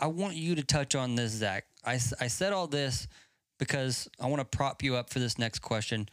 I 0.00 0.08
want 0.08 0.34
you 0.34 0.56
to 0.56 0.64
touch 0.64 0.96
on 0.96 1.14
this, 1.14 1.32
Zach. 1.32 1.64
I, 1.84 1.94
I 2.20 2.26
said 2.26 2.52
all 2.52 2.66
this 2.66 3.06
because 3.58 4.08
I 4.20 4.26
want 4.26 4.40
to 4.40 4.56
prop 4.56 4.82
you 4.82 4.96
up 4.96 5.10
for 5.10 5.20
this 5.20 5.38
next 5.38 5.60
question. 5.60 6.08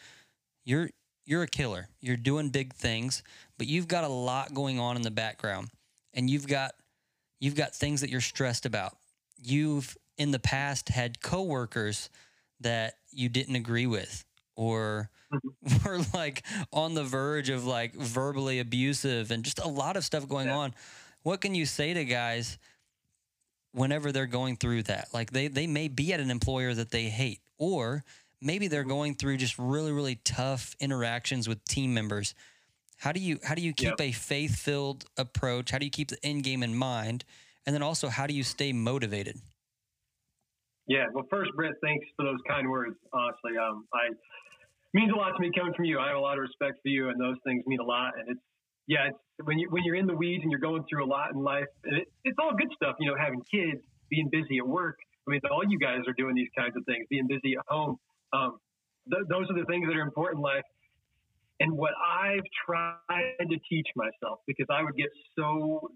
You're 0.63 0.91
you're 1.25 1.43
a 1.43 1.47
killer. 1.47 1.87
You're 2.01 2.17
doing 2.17 2.49
big 2.49 2.73
things, 2.73 3.23
but 3.57 3.65
you've 3.67 3.87
got 3.87 4.03
a 4.03 4.09
lot 4.09 4.53
going 4.53 4.77
on 4.77 4.97
in 4.97 5.01
the 5.01 5.11
background, 5.11 5.69
and 6.13 6.29
you've 6.29 6.47
got 6.47 6.73
you've 7.39 7.55
got 7.55 7.73
things 7.73 8.01
that 8.01 8.09
you're 8.09 8.21
stressed 8.21 8.65
about. 8.65 8.95
You've 9.41 9.97
in 10.17 10.31
the 10.31 10.39
past 10.39 10.89
had 10.89 11.21
coworkers 11.21 12.09
that 12.63 12.95
you 13.11 13.29
didn't 13.29 13.55
agree 13.55 13.87
with, 13.87 14.25
or 14.55 15.09
mm-hmm. 15.33 15.87
were 15.89 16.01
like 16.13 16.43
on 16.71 16.93
the 16.93 17.03
verge 17.03 17.49
of 17.49 17.65
like 17.65 17.93
verbally 17.93 18.59
abusive, 18.59 19.31
and 19.31 19.43
just 19.43 19.59
a 19.59 19.67
lot 19.67 19.97
of 19.97 20.03
stuff 20.03 20.27
going 20.27 20.47
yeah. 20.47 20.57
on. 20.57 20.73
What 21.23 21.39
can 21.39 21.55
you 21.55 21.65
say 21.65 21.93
to 21.93 22.03
guys? 22.03 22.57
whenever 23.73 24.11
they're 24.11 24.25
going 24.25 24.55
through 24.55 24.83
that. 24.83 25.09
Like 25.13 25.31
they 25.31 25.47
they 25.47 25.67
may 25.67 25.87
be 25.87 26.13
at 26.13 26.19
an 26.19 26.31
employer 26.31 26.73
that 26.73 26.91
they 26.91 27.05
hate 27.05 27.41
or 27.57 28.03
maybe 28.41 28.67
they're 28.67 28.83
going 28.83 29.15
through 29.15 29.37
just 29.37 29.57
really 29.59 29.91
really 29.91 30.15
tough 30.23 30.75
interactions 30.79 31.49
with 31.49 31.63
team 31.65 31.93
members. 31.93 32.33
How 32.97 33.11
do 33.11 33.19
you 33.19 33.39
how 33.43 33.55
do 33.55 33.61
you 33.61 33.73
keep 33.73 33.99
a 33.99 34.11
faith-filled 34.11 35.05
approach? 35.17 35.71
How 35.71 35.77
do 35.77 35.85
you 35.85 35.91
keep 35.91 36.09
the 36.09 36.23
end 36.23 36.43
game 36.43 36.63
in 36.63 36.75
mind? 36.75 37.25
And 37.65 37.73
then 37.73 37.83
also 37.83 38.07
how 38.07 38.27
do 38.27 38.33
you 38.33 38.43
stay 38.43 38.71
motivated? 38.71 39.41
Yeah, 40.87 41.05
well 41.13 41.25
first 41.29 41.51
Brett, 41.55 41.73
thanks 41.81 42.05
for 42.15 42.25
those 42.25 42.39
kind 42.47 42.69
words. 42.69 42.95
Honestly, 43.13 43.57
um 43.57 43.85
I 43.93 44.09
means 44.93 45.11
a 45.11 45.15
lot 45.15 45.31
to 45.31 45.41
me 45.41 45.51
coming 45.55 45.73
from 45.73 45.85
you. 45.85 45.99
I 45.99 46.07
have 46.09 46.17
a 46.17 46.19
lot 46.19 46.37
of 46.37 46.41
respect 46.41 46.79
for 46.81 46.89
you 46.89 47.09
and 47.09 47.19
those 47.19 47.37
things 47.43 47.63
mean 47.65 47.79
a 47.79 47.83
lot 47.83 48.13
and 48.19 48.29
it's 48.29 48.41
yeah, 48.87 49.07
it's, 49.07 49.17
when 49.43 49.57
you 49.57 49.69
when 49.69 49.83
you're 49.83 49.95
in 49.95 50.07
the 50.07 50.15
weeds 50.15 50.43
and 50.43 50.51
you're 50.51 50.59
going 50.59 50.83
through 50.89 51.05
a 51.05 51.07
lot 51.07 51.31
in 51.33 51.41
life, 51.41 51.67
it, 51.85 52.07
it's 52.23 52.37
all 52.39 52.51
good 52.55 52.71
stuff. 52.75 52.95
You 52.99 53.09
know, 53.09 53.17
having 53.17 53.41
kids, 53.49 53.81
being 54.09 54.29
busy 54.29 54.57
at 54.59 54.67
work. 54.67 54.97
I 55.27 55.31
mean, 55.31 55.39
all 55.49 55.63
you 55.67 55.79
guys 55.79 55.99
are 56.07 56.13
doing 56.17 56.35
these 56.35 56.49
kinds 56.57 56.75
of 56.75 56.83
things, 56.85 57.05
being 57.09 57.27
busy 57.27 57.55
at 57.55 57.63
home. 57.67 57.97
Um, 58.33 58.57
th- 59.09 59.23
those 59.29 59.49
are 59.49 59.55
the 59.57 59.65
things 59.65 59.87
that 59.87 59.95
are 59.95 60.01
important 60.01 60.39
in 60.39 60.43
life. 60.43 60.63
And 61.59 61.71
what 61.77 61.91
I've 61.95 62.43
tried 62.65 63.47
to 63.47 63.57
teach 63.69 63.87
myself, 63.95 64.39
because 64.47 64.65
I 64.69 64.83
would 64.83 64.95
get 64.97 65.07
so 65.37 65.87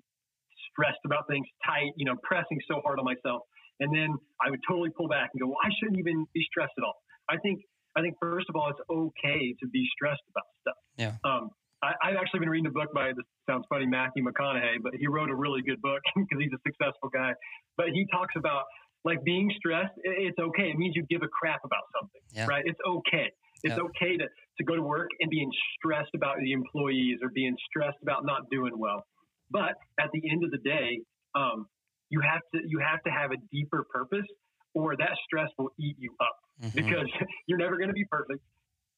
stressed 0.71 1.03
about 1.03 1.27
things 1.27 1.45
tight, 1.65 1.91
you 1.97 2.05
know, 2.05 2.15
pressing 2.23 2.59
so 2.67 2.79
hard 2.85 2.99
on 2.99 3.05
myself, 3.05 3.41
and 3.79 3.93
then 3.93 4.15
I 4.41 4.49
would 4.49 4.61
totally 4.67 4.89
pull 4.89 5.07
back 5.07 5.29
and 5.33 5.41
go, 5.41 5.47
well, 5.47 5.61
I 5.63 5.69
shouldn't 5.79 5.99
even 5.99 6.25
be 6.33 6.43
stressed 6.49 6.73
at 6.77 6.83
all. 6.83 6.95
I 7.29 7.37
think 7.37 7.61
I 7.97 8.01
think 8.01 8.15
first 8.21 8.45
of 8.49 8.55
all, 8.55 8.69
it's 8.69 8.81
okay 8.89 9.55
to 9.59 9.65
be 9.67 9.87
stressed 9.93 10.21
about 10.29 10.45
stuff. 10.61 10.79
Yeah. 10.97 11.13
Um, 11.25 11.49
I, 11.81 11.93
have 12.09 12.17
actually 12.17 12.41
been 12.41 12.49
reading 12.49 12.67
a 12.67 12.73
book 12.73 12.89
by 12.93 13.09
this 13.09 13.25
sounds 13.49 13.65
funny 13.69 13.85
Matthew 13.85 14.23
McConaughey, 14.23 14.81
but 14.81 14.93
he 14.97 15.07
wrote 15.07 15.29
a 15.29 15.35
really 15.35 15.61
good 15.61 15.81
book 15.81 16.01
because 16.15 16.37
he's 16.41 16.53
a 16.53 16.61
successful 16.65 17.09
guy. 17.09 17.33
But 17.75 17.87
he 17.93 18.05
talks 18.11 18.33
about 18.37 18.63
like 19.05 19.23
being 19.23 19.49
stressed. 19.57 19.93
It's 20.03 20.37
okay. 20.37 20.69
It 20.69 20.77
means 20.77 20.95
you 20.95 21.05
give 21.09 21.21
a 21.21 21.29
crap 21.29 21.61
about 21.63 21.85
something, 21.93 22.21
yeah. 22.33 22.45
right? 22.45 22.63
It's 22.65 22.79
okay. 22.85 23.29
It's 23.63 23.77
okay 23.77 24.17
to 24.17 24.25
to 24.25 24.63
go 24.63 24.75
to 24.75 24.81
work 24.81 25.09
and 25.19 25.29
being 25.29 25.49
stressed 25.77 26.13
about 26.15 26.37
the 26.41 26.51
employees 26.51 27.17
or 27.23 27.29
being 27.33 27.55
stressed 27.69 27.97
about 28.01 28.25
not 28.25 28.49
doing 28.51 28.73
well. 28.77 29.03
But 29.49 29.73
at 29.99 30.09
the 30.13 30.21
end 30.29 30.43
of 30.43 30.51
the 30.51 30.57
day, 30.57 31.01
um, 31.35 31.65
you 32.09 32.21
have 32.21 32.41
to 32.53 32.61
you 32.67 32.79
have 32.79 33.01
to 33.03 33.11
have 33.11 33.31
a 33.31 33.37
deeper 33.51 33.85
purpose, 33.93 34.27
or 34.73 34.95
that 34.95 35.17
stress 35.25 35.49
will 35.57 35.71
eat 35.79 35.95
you 35.99 36.11
up 36.19 36.37
mm-hmm. 36.61 36.75
because 36.75 37.07
you're 37.47 37.59
never 37.59 37.77
going 37.77 37.89
to 37.89 37.93
be 37.93 38.05
perfect 38.09 38.41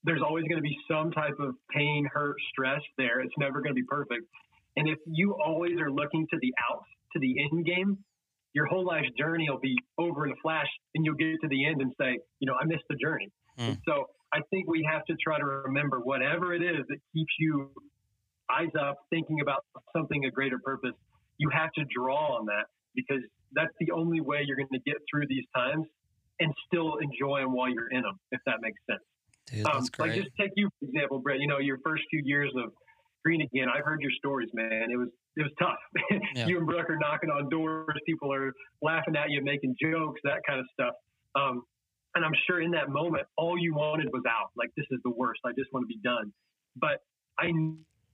there's 0.04 0.22
always 0.22 0.46
going 0.46 0.58
to 0.58 0.64
be 0.64 0.78
some 0.90 1.12
type 1.12 1.36
of 1.40 1.56
pain, 1.76 2.08
hurt, 2.12 2.38
stress 2.52 2.82
there. 2.98 3.20
It's 3.20 3.34
never 3.38 3.62
going 3.62 3.76
to 3.76 3.82
be 3.82 3.88
perfect. 3.88 4.26
And 4.78 4.88
if 4.88 4.98
you 5.06 5.36
always 5.44 5.78
are 5.80 5.92
looking 5.92 6.26
to 6.32 6.38
the 6.42 6.54
out, 6.72 6.84
to 7.14 7.20
the 7.20 7.36
end 7.52 7.66
game, 7.66 7.98
your 8.54 8.66
whole 8.66 8.86
life's 8.86 9.10
journey 9.18 9.50
will 9.50 9.60
be 9.60 9.76
over 9.98 10.26
in 10.26 10.32
a 10.32 10.36
flash 10.42 10.68
and 10.96 11.06
you'll 11.06 11.16
get 11.16 11.36
to 11.42 11.48
the 11.50 11.66
end 11.66 11.82
and 11.82 11.92
say, 12.00 12.18
you 12.40 12.48
know, 12.48 12.56
I 12.60 12.66
missed 12.66 12.86
the 12.90 12.96
journey. 12.96 13.30
Mm. 13.60 13.78
So 13.86 14.06
I 14.34 14.40
think 14.50 14.70
we 14.70 14.88
have 14.90 15.04
to 15.06 15.16
try 15.22 15.38
to 15.38 15.46
remember 15.46 16.00
whatever 16.00 16.54
it 16.54 16.64
is 16.64 16.86
that 16.88 16.98
keeps 17.14 17.34
you 17.40 17.72
eyes 18.50 18.72
up, 18.80 18.98
thinking 19.10 19.42
about 19.42 19.66
something, 19.94 20.26
a 20.26 20.32
greater 20.32 20.60
purpose. 20.64 20.96
You 21.38 21.50
have 21.54 21.72
to 21.74 21.84
draw 21.96 22.38
on 22.38 22.46
that 22.46 22.66
because 23.08 23.24
that's 23.54 23.74
the 23.80 23.92
only 23.92 24.22
way 24.22 24.44
you're 24.46 24.58
going 24.58 24.74
to 24.74 24.84
get 24.86 24.98
through 25.10 25.28
these 25.28 25.46
times 25.56 25.86
and 26.40 26.54
still 26.68 26.98
enjoy 26.98 27.42
them 27.42 27.54
while 27.54 27.70
you're 27.70 27.90
in 27.90 28.02
them, 28.02 28.20
if 28.32 28.40
that 28.46 28.58
makes 28.62 28.80
sense. 28.90 29.04
Dude, 29.48 29.66
um, 29.66 29.84
like 29.98 30.14
just 30.14 30.30
take 30.40 30.52
you 30.56 30.70
for 30.80 30.86
example, 30.86 31.20
Brett. 31.20 31.40
You 31.40 31.48
know, 31.48 31.58
your 31.58 31.80
first 31.84 32.04
few 32.12 32.22
years 32.24 32.52
of 32.56 32.72
green 33.24 33.42
again. 33.42 33.68
I've 33.70 33.84
heard 33.84 34.02
your 34.02 34.12
stories, 34.18 34.50
man. 34.54 34.88
It 34.92 34.98
was 34.98 35.10
it 35.36 35.44
was 35.44 35.52
tough. 35.60 35.80
Yeah. 36.36 36.48
you 36.48 36.58
and 36.58 36.68
Brooke 36.68 36.90
are 36.90 36.98
knocking 36.98 37.30
on 37.30 37.50
doors. 37.50 37.88
People 38.06 38.32
are 38.34 38.54
laughing 38.82 39.16
at 39.16 39.30
you, 39.30 39.44
making 39.44 39.76
jokes, 39.82 40.22
that 40.24 40.42
kind 40.48 40.60
of 40.60 40.66
stuff. 40.74 40.94
Um, 41.36 41.64
and 42.16 42.24
I'm 42.26 42.34
sure 42.48 42.62
in 42.62 42.72
that 42.72 42.90
moment, 42.90 43.24
all 43.38 43.58
you 43.58 43.74
wanted 43.74 44.08
was 44.12 44.24
out. 44.30 44.52
Like 44.56 44.70
this 44.78 44.86
is 44.92 45.00
the 45.04 45.12
worst. 45.12 45.42
I 45.46 45.52
just 45.58 45.72
want 45.74 45.84
to 45.84 45.88
be 45.88 46.00
done. 46.04 46.32
But 46.76 47.02
I 47.38 47.52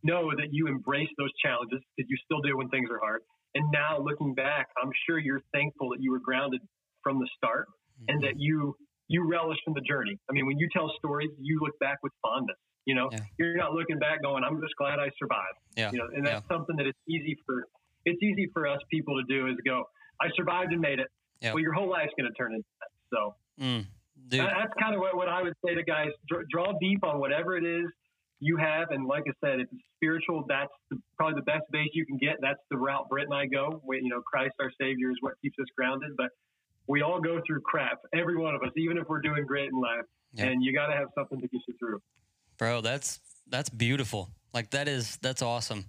know 0.04 0.32
that 0.38 0.50
you 0.52 0.68
embrace 0.68 1.10
those 1.18 1.32
challenges 1.44 1.80
that 1.98 2.06
you 2.08 2.18
still 2.24 2.42
do 2.42 2.50
it 2.50 2.58
when 2.58 2.70
things 2.70 2.90
are 2.92 3.00
hard. 3.00 3.22
And 3.56 3.72
now 3.72 3.98
looking 4.00 4.34
back, 4.34 4.68
I'm 4.82 4.92
sure 5.08 5.18
you're 5.18 5.42
thankful 5.54 5.90
that 5.90 6.02
you 6.02 6.12
were 6.12 6.20
grounded 6.20 6.62
from 7.02 7.20
the 7.20 7.28
start 7.38 7.68
mm-hmm. 7.68 8.06
and 8.10 8.24
that 8.24 8.34
you 8.38 8.76
you 9.08 9.28
relish 9.28 9.60
in 9.68 9.74
the 9.74 9.82
journey. 9.82 10.18
I 10.30 10.34
mean, 10.34 10.46
when 10.46 10.58
you 10.58 10.68
tell 10.74 10.92
stories, 10.98 11.30
you 11.40 11.60
look 11.62 11.78
back 11.80 11.98
with 12.04 12.12
fondness. 12.22 12.58
You 12.86 12.96
know, 12.96 13.10
yeah. 13.12 13.20
you're 13.40 13.56
not 13.56 13.74
looking 13.74 13.98
back 13.98 14.22
going, 14.22 14.44
"I'm 14.44 14.60
just 14.62 14.76
glad 14.78 15.00
I 15.00 15.10
survived." 15.18 15.58
Yeah. 15.76 15.92
You 15.92 16.00
know, 16.00 16.08
and 16.14 16.26
that's 16.26 16.44
yeah. 16.50 16.56
something 16.56 16.76
that 16.78 16.86
it's 16.86 17.00
easy 17.10 17.38
for 17.46 17.66
it's 18.06 18.22
easy 18.22 18.50
for 18.54 18.68
us 18.68 18.80
people 18.92 19.16
to 19.20 19.24
do 19.34 19.48
is 19.48 19.56
go, 19.66 19.84
"I 20.22 20.28
survived 20.36 20.72
and 20.72 20.82
made 20.82 21.00
it." 21.00 21.08
Yeah. 21.42 21.54
Well, 21.54 21.62
your 21.62 21.74
whole 21.74 21.90
life's 21.90 22.14
going 22.18 22.30
to 22.32 22.38
turn 22.38 22.54
into 22.54 22.68
that. 22.80 22.92
So 23.14 23.36
mm, 23.60 23.86
that, 24.30 24.54
that's 24.58 24.74
kind 24.80 24.94
of 24.94 25.02
what, 25.02 25.16
what 25.16 25.30
I 25.30 25.42
would 25.42 25.54
say 25.66 25.74
to 25.76 25.84
guys: 25.84 26.10
draw, 26.28 26.42
draw 26.52 26.74
deep 26.80 27.04
on 27.04 27.20
whatever 27.20 27.58
it 27.58 27.66
is 27.66 27.90
you 28.46 28.58
have, 28.58 28.92
and 28.92 29.08
like 29.08 29.24
I 29.28 29.34
said, 29.44 29.60
if 29.60 29.68
it's 29.72 29.82
spiritual, 29.98 30.46
that's 30.48 30.72
the, 30.92 30.98
probably 31.18 31.36
the 31.36 31.46
best 31.46 31.64
base 31.72 31.90
you 31.94 32.06
can 32.06 32.18
get. 32.18 32.36
That's 32.42 32.60
the 32.70 32.78
route 32.78 33.10
Brett 33.10 33.26
and 33.26 33.34
I 33.34 33.48
go. 33.48 33.82
We, 33.84 33.98
you 33.98 34.10
know, 34.10 34.22
Christ 34.22 34.54
our 34.60 34.72
Savior 34.80 35.10
is 35.10 35.18
what 35.22 35.34
keeps 35.42 35.58
us 35.60 35.66
grounded, 35.76 36.12
but 36.16 36.30
we 36.88 37.02
all 37.02 37.20
go 37.20 37.42
through 37.46 37.62
crap, 37.62 37.98
every 38.14 38.38
one 38.38 38.54
of 38.54 38.62
us, 38.62 38.70
even 38.78 39.00
if 39.00 39.08
we're 39.10 39.22
doing 39.22 39.46
great 39.48 39.70
in 39.70 39.82
life. 39.82 40.06
Yep. 40.34 40.48
And 40.48 40.64
you 40.64 40.74
got 40.74 40.88
to 40.88 40.94
have 40.94 41.08
something 41.18 41.42
to 41.42 41.48
get 41.48 41.62
you 41.68 41.74
through. 41.80 42.02
Bro, 42.58 42.82
that's 42.82 43.20
that's 43.50 43.70
beautiful. 43.70 44.30
Like 44.54 44.70
that 44.72 44.88
is 44.88 45.18
that's 45.22 45.42
awesome. 45.42 45.86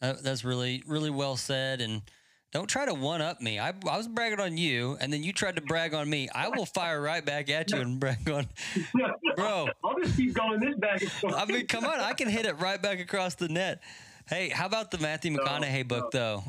Uh, 0.00 0.14
that's 0.22 0.44
really 0.44 0.84
really 0.86 1.10
well 1.10 1.36
said. 1.36 1.80
And 1.80 2.02
don't 2.52 2.68
try 2.68 2.86
to 2.86 2.94
one 2.94 3.20
up 3.20 3.40
me. 3.40 3.58
I, 3.58 3.74
I 3.88 3.96
was 3.96 4.08
bragging 4.08 4.40
on 4.40 4.56
you, 4.56 4.96
and 5.00 5.12
then 5.12 5.22
you 5.22 5.32
tried 5.32 5.56
to 5.56 5.62
brag 5.62 5.94
on 5.94 6.08
me. 6.08 6.28
I 6.34 6.48
will 6.48 6.66
fire 6.66 7.00
right 7.00 7.24
back 7.24 7.50
at 7.50 7.70
you 7.70 7.78
and 7.78 8.00
brag 8.00 8.28
on, 8.28 8.48
bro. 9.36 9.68
I'll 9.84 9.98
just 10.02 10.16
keep 10.16 10.34
going 10.34 10.60
this 10.60 10.74
back. 10.76 11.00
and 11.02 11.10
forth. 11.10 11.34
I 11.34 11.44
mean, 11.44 11.66
come 11.66 11.84
on, 11.84 12.00
I 12.00 12.12
can 12.12 12.28
hit 12.28 12.46
it 12.46 12.58
right 12.60 12.80
back 12.80 13.00
across 13.00 13.34
the 13.34 13.48
net. 13.48 13.82
Hey, 14.28 14.48
how 14.48 14.66
about 14.66 14.90
the 14.90 14.98
Matthew 14.98 15.36
McConaughey 15.36 15.78
no, 15.78 15.84
book 15.84 16.14
no. 16.14 16.18
though? 16.18 16.44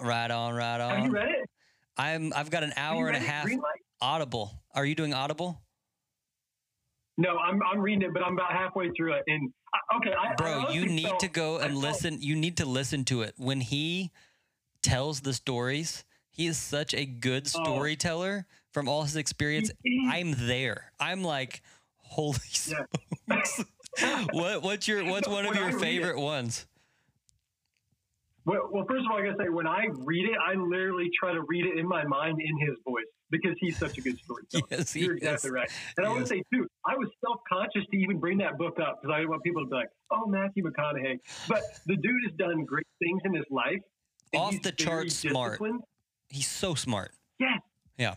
Right 0.00 0.30
on, 0.30 0.54
right 0.54 0.80
on. 0.80 0.96
Have 0.96 1.06
you 1.06 1.12
read 1.12 1.28
it? 1.28 1.50
I'm 1.96 2.32
I've 2.34 2.50
got 2.50 2.62
an 2.62 2.72
hour 2.76 3.08
and 3.08 3.16
a 3.16 3.20
half 3.20 3.48
Audible. 4.00 4.50
Are 4.74 4.84
you 4.84 4.94
doing 4.94 5.14
Audible? 5.14 5.60
No, 7.18 7.36
I'm 7.36 7.60
I'm 7.62 7.80
reading 7.80 8.02
it, 8.02 8.14
but 8.14 8.22
I'm 8.22 8.32
about 8.32 8.52
halfway 8.52 8.90
through 8.96 9.14
it. 9.14 9.22
And 9.26 9.52
uh, 9.74 9.96
okay, 9.98 10.12
I, 10.12 10.34
bro, 10.34 10.64
I 10.68 10.72
you 10.72 10.86
need 10.86 11.06
felt, 11.06 11.20
to 11.20 11.28
go 11.28 11.58
and 11.58 11.76
listen. 11.76 12.18
You 12.20 12.34
need 12.34 12.56
to 12.56 12.66
listen 12.66 13.04
to 13.06 13.22
it 13.22 13.34
when 13.36 13.60
he 13.60 14.10
tells 14.82 15.20
the 15.20 15.32
stories. 15.32 16.04
He 16.30 16.46
is 16.46 16.58
such 16.58 16.94
a 16.94 17.04
good 17.04 17.48
oh. 17.54 17.64
storyteller 17.64 18.46
oh. 18.48 18.54
from 18.72 18.88
all 18.88 19.02
his 19.02 19.16
experience. 19.16 19.70
I'm 20.10 20.34
there. 20.46 20.92
I'm 20.98 21.22
like, 21.22 21.62
holy 21.98 22.38
yeah. 22.66 22.84
smokes! 23.26 23.64
what 24.32 24.62
what's 24.62 24.88
your 24.88 25.04
what's 25.04 25.28
one 25.28 25.46
of 25.46 25.54
your 25.54 25.78
favorite 25.78 26.18
ones? 26.18 26.66
Well, 28.44 28.68
well, 28.72 28.84
first 28.88 29.04
of 29.04 29.12
all, 29.12 29.18
I 29.18 29.22
gotta 29.22 29.36
say, 29.38 29.48
when 29.50 29.68
I 29.68 29.86
read 29.92 30.24
it, 30.24 30.36
I 30.36 30.54
literally 30.54 31.08
try 31.18 31.32
to 31.32 31.42
read 31.42 31.64
it 31.64 31.78
in 31.78 31.86
my 31.86 32.04
mind 32.04 32.40
in 32.40 32.58
his 32.66 32.76
voice 32.84 33.04
because 33.30 33.56
he's 33.60 33.78
such 33.78 33.98
a 33.98 34.00
good 34.00 34.18
storyteller. 34.18 34.64
Yes, 34.70 34.96
You're 34.96 35.16
exactly 35.16 35.48
is. 35.48 35.54
right. 35.54 35.70
And 35.96 36.06
I 36.06 36.10
want 36.10 36.22
to 36.22 36.26
say 36.26 36.42
too, 36.52 36.66
I 36.84 36.96
was 36.96 37.08
self-conscious 37.24 37.88
to 37.90 37.96
even 37.96 38.18
bring 38.18 38.38
that 38.38 38.58
book 38.58 38.78
up 38.80 39.00
because 39.00 39.14
I 39.14 39.18
didn't 39.18 39.30
want 39.30 39.44
people 39.44 39.62
to 39.62 39.70
be 39.70 39.76
like, 39.76 39.88
"Oh, 40.10 40.26
Matthew 40.26 40.64
McConaughey," 40.64 41.18
but 41.48 41.62
the 41.86 41.96
dude 41.96 42.22
has 42.28 42.36
done 42.36 42.64
great 42.64 42.86
things 42.98 43.20
in 43.24 43.34
his 43.34 43.46
life. 43.50 43.80
Off 44.34 44.52
the 44.62 44.72
very 44.76 44.76
charts 44.76 45.16
smart. 45.16 45.60
He's 46.28 46.48
so 46.48 46.74
smart. 46.74 47.12
Yes. 47.38 47.60
Yeah. 47.98 48.14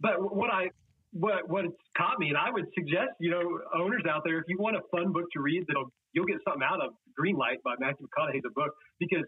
But 0.00 0.34
what 0.34 0.50
I 0.50 0.70
what 1.12 1.48
what 1.48 1.64
it's 1.64 1.76
caught 1.96 2.18
me, 2.18 2.28
and 2.28 2.36
I 2.36 2.50
would 2.50 2.66
suggest, 2.74 3.10
you 3.20 3.30
know, 3.30 3.60
owners 3.74 4.02
out 4.08 4.22
there, 4.24 4.38
if 4.38 4.44
you 4.48 4.58
want 4.58 4.76
a 4.76 4.82
fun 4.90 5.12
book 5.12 5.24
to 5.32 5.40
read, 5.40 5.64
that'll 5.66 5.92
you'll 6.12 6.26
get 6.26 6.38
something 6.46 6.62
out 6.62 6.80
of. 6.80 6.92
Greenlight 7.18 7.58
by 7.64 7.74
Matthew 7.80 8.06
McConaughey's 8.06 8.44
a 8.46 8.54
book 8.54 8.70
because 9.00 9.24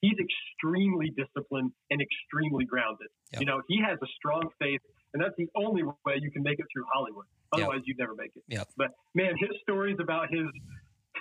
he's 0.00 0.18
extremely 0.18 1.14
disciplined 1.16 1.70
and 1.90 2.02
extremely 2.02 2.64
grounded. 2.64 3.06
Yep. 3.32 3.40
You 3.40 3.46
know, 3.46 3.62
he 3.68 3.80
has 3.80 3.96
a 4.02 4.06
strong 4.16 4.48
faith, 4.58 4.80
and 5.14 5.22
that's 5.22 5.36
the 5.38 5.46
only 5.54 5.84
way 5.84 6.18
you 6.20 6.32
can 6.32 6.42
make 6.42 6.58
it 6.58 6.66
through 6.72 6.84
Hollywood. 6.92 7.26
Yep. 7.54 7.62
Otherwise, 7.62 7.82
you'd 7.84 7.98
never 7.98 8.16
make 8.16 8.32
it. 8.34 8.42
Yep. 8.48 8.68
But 8.76 8.88
man, 9.14 9.34
his 9.38 9.50
stories 9.62 9.96
about 10.00 10.30
his 10.30 10.46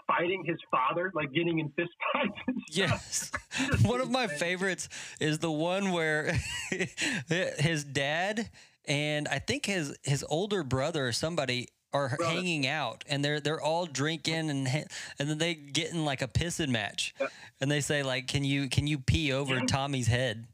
fighting 0.07 0.43
his 0.45 0.57
father, 0.71 1.11
like 1.13 1.31
getting 1.33 1.59
in 1.59 1.69
fist 1.69 1.91
fights. 2.13 2.37
Yes. 2.71 3.31
one 3.83 4.01
of 4.01 4.09
my 4.11 4.27
favorites 4.27 4.89
is 5.19 5.39
the 5.39 5.51
one 5.51 5.91
where 5.91 6.37
his 7.29 7.83
dad 7.83 8.49
and 8.85 9.27
I 9.27 9.39
think 9.39 9.65
his 9.65 9.95
his 10.03 10.23
older 10.29 10.63
brother 10.63 11.07
or 11.07 11.11
somebody 11.11 11.67
are 11.93 12.15
Brother. 12.17 12.33
hanging 12.33 12.67
out 12.67 13.03
and 13.07 13.23
they're 13.23 13.39
they're 13.39 13.61
all 13.61 13.85
drinking 13.85 14.49
and 14.49 14.67
and 14.67 15.29
then 15.29 15.37
they 15.37 15.53
get 15.55 15.91
in 15.91 16.03
like 16.05 16.21
a 16.21 16.27
pissing 16.27 16.69
match 16.69 17.13
Yep. 17.19 17.31
and 17.61 17.71
they 17.71 17.79
say 17.81 18.03
like 18.03 18.27
can 18.27 18.43
you 18.43 18.69
can 18.69 18.85
you 18.87 18.97
pee 18.99 19.31
over 19.31 19.55
Yeah. 19.55 19.65
Tommy's 19.65 20.07
head 20.07 20.45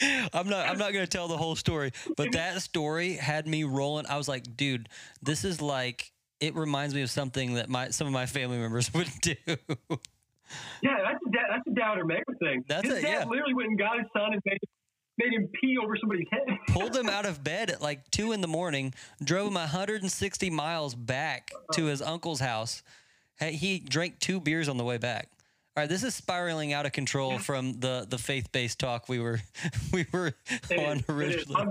I'm 0.00 0.48
not 0.48 0.66
I'm 0.68 0.78
not 0.78 0.92
going 0.92 1.04
to 1.04 1.06
tell 1.06 1.28
the 1.28 1.36
whole 1.36 1.56
story 1.56 1.92
but 2.16 2.32
that 2.32 2.60
story 2.62 3.14
had 3.14 3.46
me 3.46 3.64
rolling 3.64 4.06
I 4.06 4.16
was 4.16 4.28
like 4.28 4.56
dude 4.56 4.88
this 5.22 5.44
is 5.44 5.60
like 5.62 6.12
it 6.40 6.54
reminds 6.54 6.94
me 6.94 7.02
of 7.02 7.10
something 7.10 7.54
that 7.54 7.68
my 7.68 7.90
some 7.90 8.06
of 8.06 8.12
my 8.12 8.26
family 8.26 8.58
members 8.58 8.92
would 8.94 9.08
do 9.20 9.34
Yeah, 9.46 10.96
that's 11.02 11.20
a, 11.26 11.30
da- 11.30 11.48
that's 11.50 11.66
a 11.66 11.74
doubter 11.74 12.04
maker 12.04 12.34
thing. 12.40 12.64
That's 12.68 12.86
his 12.88 12.98
a- 12.98 13.02
dad 13.02 13.10
yeah. 13.24 13.24
literally 13.28 13.54
went 13.54 13.70
and 13.70 13.78
got 13.78 13.98
his 13.98 14.06
son 14.16 14.32
and 14.32 14.42
made, 14.44 14.58
made 15.18 15.32
him 15.32 15.48
pee 15.60 15.76
over 15.82 15.96
somebody's 15.96 16.26
head. 16.30 16.42
pulled 16.68 16.94
him 16.94 17.08
out 17.08 17.26
of 17.26 17.42
bed 17.42 17.70
at 17.70 17.82
like 17.82 18.08
two 18.10 18.32
in 18.32 18.40
the 18.42 18.48
morning, 18.48 18.94
drove 19.24 19.48
him 19.48 19.54
160 19.54 20.50
miles 20.50 20.94
back 20.94 21.50
to 21.72 21.86
his 21.86 22.00
uncle's 22.02 22.40
house. 22.40 22.82
Hey, 23.38 23.52
He 23.52 23.80
drank 23.80 24.18
two 24.20 24.40
beers 24.40 24.68
on 24.68 24.76
the 24.76 24.84
way 24.84 24.98
back. 24.98 25.30
All 25.76 25.82
right, 25.82 25.88
this 25.90 26.02
is 26.04 26.14
spiraling 26.14 26.72
out 26.72 26.86
of 26.86 26.92
control 26.92 27.38
from 27.38 27.80
the 27.80 28.06
the 28.08 28.16
faith 28.16 28.50
based 28.50 28.78
talk 28.78 29.08
we 29.10 29.18
were 29.20 29.40
we 29.92 30.06
were 30.12 30.32
It 30.70 30.78
on 30.78 30.98
is, 30.98 31.04
originally. 31.08 31.66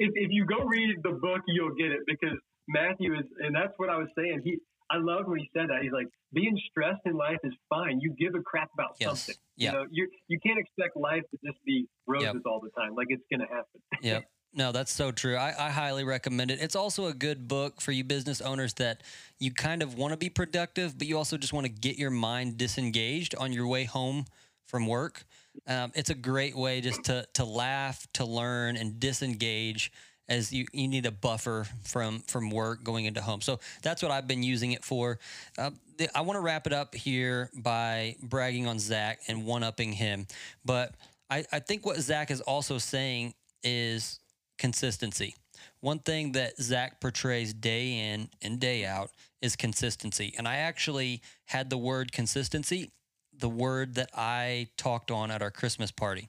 If, 0.00 0.10
if 0.14 0.30
you 0.30 0.44
go 0.44 0.64
read 0.64 0.96
the 1.02 1.10
book, 1.10 1.42
you'll 1.48 1.74
get 1.74 1.92
it 1.92 2.00
because 2.06 2.36
Matthew 2.68 3.14
is, 3.14 3.24
and 3.40 3.54
that's 3.54 3.72
what 3.78 3.88
I 3.88 3.96
was 3.96 4.08
saying. 4.16 4.42
He, 4.44 4.58
I 4.90 4.96
loved 4.98 5.28
when 5.28 5.38
he 5.38 5.50
said 5.54 5.68
that. 5.70 5.82
He's 5.82 5.92
like, 5.92 6.06
being 6.32 6.58
stressed 6.70 7.00
in 7.06 7.14
life 7.14 7.38
is 7.44 7.52
fine. 7.68 8.00
You 8.00 8.14
give 8.18 8.34
a 8.34 8.42
crap 8.42 8.70
about 8.74 8.96
Yes. 9.00 9.08
something. 9.08 9.34
Yeah. 9.56 9.72
You 9.72 9.78
know, 9.78 9.84
you 9.90 10.08
you 10.28 10.38
can't 10.44 10.58
expect 10.58 10.96
life 10.96 11.22
to 11.30 11.38
just 11.44 11.58
be 11.64 11.86
roses 12.06 12.42
all 12.46 12.60
the 12.60 12.70
time. 12.78 12.94
Like 12.94 13.06
it's 13.10 13.22
going 13.30 13.40
to 13.40 13.46
happen. 13.46 13.80
Yep. 14.02 14.24
No, 14.54 14.72
that's 14.72 14.92
so 14.92 15.10
true. 15.12 15.36
I, 15.36 15.54
I 15.66 15.70
highly 15.70 16.04
recommend 16.04 16.50
it. 16.50 16.58
It's 16.60 16.74
also 16.74 17.06
a 17.06 17.12
good 17.12 17.48
book 17.48 17.82
for 17.82 17.92
you 17.92 18.02
business 18.02 18.40
owners 18.40 18.72
that 18.74 19.02
you 19.38 19.52
kind 19.52 19.82
of 19.82 19.96
want 19.98 20.12
to 20.12 20.16
be 20.16 20.30
productive, 20.30 20.96
but 20.96 21.06
you 21.06 21.18
also 21.18 21.36
just 21.36 21.52
want 21.52 21.66
to 21.66 21.72
get 21.72 21.98
your 21.98 22.10
mind 22.10 22.56
disengaged 22.56 23.34
on 23.34 23.52
your 23.52 23.66
way 23.66 23.84
home 23.84 24.24
from 24.66 24.86
work. 24.86 25.24
Um, 25.66 25.92
it's 25.94 26.08
a 26.08 26.14
great 26.14 26.56
way 26.56 26.80
just 26.80 27.04
to 27.04 27.26
to 27.34 27.44
laugh, 27.44 28.06
to 28.14 28.24
learn, 28.24 28.76
and 28.76 28.98
disengage 28.98 29.92
as 30.28 30.52
you, 30.52 30.66
you 30.72 30.88
need 30.88 31.06
a 31.06 31.10
buffer 31.10 31.66
from 31.84 32.20
from 32.20 32.50
work 32.50 32.84
going 32.84 33.06
into 33.06 33.22
home. 33.22 33.40
So 33.40 33.60
that's 33.82 34.02
what 34.02 34.10
I've 34.10 34.26
been 34.26 34.42
using 34.42 34.72
it 34.72 34.84
for. 34.84 35.18
Uh, 35.56 35.70
the, 35.96 36.08
I 36.16 36.20
want 36.20 36.36
to 36.36 36.40
wrap 36.40 36.66
it 36.66 36.72
up 36.72 36.94
here 36.94 37.50
by 37.56 38.16
bragging 38.22 38.66
on 38.66 38.78
Zach 38.78 39.20
and 39.28 39.44
one 39.44 39.62
upping 39.62 39.92
him, 39.92 40.26
but 40.64 40.94
I, 41.30 41.44
I 41.52 41.58
think 41.58 41.84
what 41.84 41.98
Zach 41.98 42.30
is 42.30 42.40
also 42.40 42.78
saying 42.78 43.34
is 43.62 44.20
consistency. 44.58 45.34
One 45.80 45.98
thing 45.98 46.32
that 46.32 46.60
Zach 46.60 47.00
portrays 47.00 47.52
day 47.52 48.12
in 48.12 48.28
and 48.42 48.58
day 48.58 48.84
out 48.84 49.10
is 49.42 49.56
consistency. 49.56 50.34
And 50.36 50.48
I 50.48 50.56
actually 50.56 51.22
had 51.46 51.70
the 51.70 51.78
word 51.78 52.12
consistency, 52.12 52.90
the 53.36 53.48
word 53.48 53.94
that 53.94 54.10
I 54.14 54.68
talked 54.76 55.10
on 55.10 55.30
at 55.30 55.42
our 55.42 55.50
Christmas 55.50 55.90
party. 55.90 56.28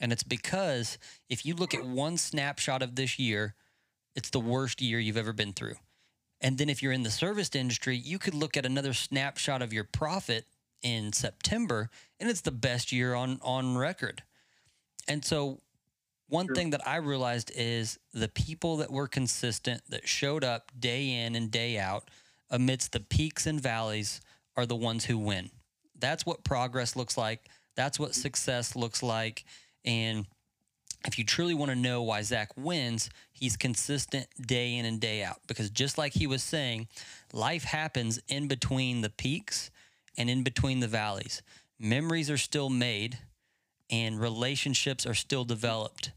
And 0.00 0.12
it's 0.12 0.22
because 0.22 0.98
if 1.28 1.44
you 1.44 1.54
look 1.54 1.74
at 1.74 1.84
one 1.84 2.16
snapshot 2.16 2.82
of 2.82 2.94
this 2.94 3.18
year, 3.18 3.54
it's 4.14 4.30
the 4.30 4.40
worst 4.40 4.80
year 4.80 4.98
you've 4.98 5.16
ever 5.16 5.32
been 5.32 5.52
through. 5.52 5.76
And 6.40 6.56
then 6.56 6.68
if 6.68 6.82
you're 6.82 6.92
in 6.92 7.02
the 7.02 7.10
service 7.10 7.50
industry, 7.54 7.96
you 7.96 8.18
could 8.18 8.34
look 8.34 8.56
at 8.56 8.64
another 8.64 8.92
snapshot 8.92 9.60
of 9.60 9.72
your 9.72 9.84
profit 9.84 10.44
in 10.82 11.12
September 11.12 11.90
and 12.20 12.30
it's 12.30 12.42
the 12.42 12.52
best 12.52 12.92
year 12.92 13.14
on 13.14 13.40
on 13.42 13.76
record. 13.76 14.22
And 15.08 15.24
so 15.24 15.60
one 16.28 16.46
True. 16.46 16.54
thing 16.54 16.70
that 16.70 16.86
I 16.86 16.96
realized 16.96 17.50
is 17.54 17.98
the 18.12 18.28
people 18.28 18.76
that 18.78 18.92
were 18.92 19.08
consistent 19.08 19.82
that 19.88 20.06
showed 20.06 20.44
up 20.44 20.70
day 20.78 21.24
in 21.24 21.34
and 21.34 21.50
day 21.50 21.78
out 21.78 22.10
amidst 22.50 22.92
the 22.92 23.00
peaks 23.00 23.46
and 23.46 23.60
valleys 23.60 24.20
are 24.56 24.66
the 24.66 24.76
ones 24.76 25.06
who 25.06 25.18
win. 25.18 25.50
That's 25.98 26.26
what 26.26 26.44
progress 26.44 26.96
looks 26.96 27.16
like. 27.16 27.48
That's 27.76 27.98
what 27.98 28.14
success 28.14 28.76
looks 28.76 29.02
like. 29.02 29.44
And 29.84 30.26
if 31.06 31.18
you 31.18 31.24
truly 31.24 31.54
want 31.54 31.70
to 31.70 31.76
know 31.76 32.02
why 32.02 32.22
Zach 32.22 32.50
wins, 32.56 33.10
he's 33.32 33.56
consistent 33.56 34.26
day 34.40 34.76
in 34.76 34.84
and 34.84 35.00
day 35.00 35.22
out. 35.22 35.40
Because 35.46 35.70
just 35.70 35.96
like 35.96 36.14
he 36.14 36.26
was 36.26 36.42
saying, 36.42 36.88
life 37.32 37.64
happens 37.64 38.20
in 38.28 38.48
between 38.48 39.00
the 39.00 39.10
peaks 39.10 39.70
and 40.16 40.28
in 40.28 40.42
between 40.42 40.80
the 40.80 40.88
valleys. 40.88 41.42
Memories 41.78 42.30
are 42.30 42.38
still 42.38 42.68
made 42.68 43.18
and 43.90 44.20
relationships 44.20 45.06
are 45.06 45.14
still 45.14 45.44
developed 45.44 46.12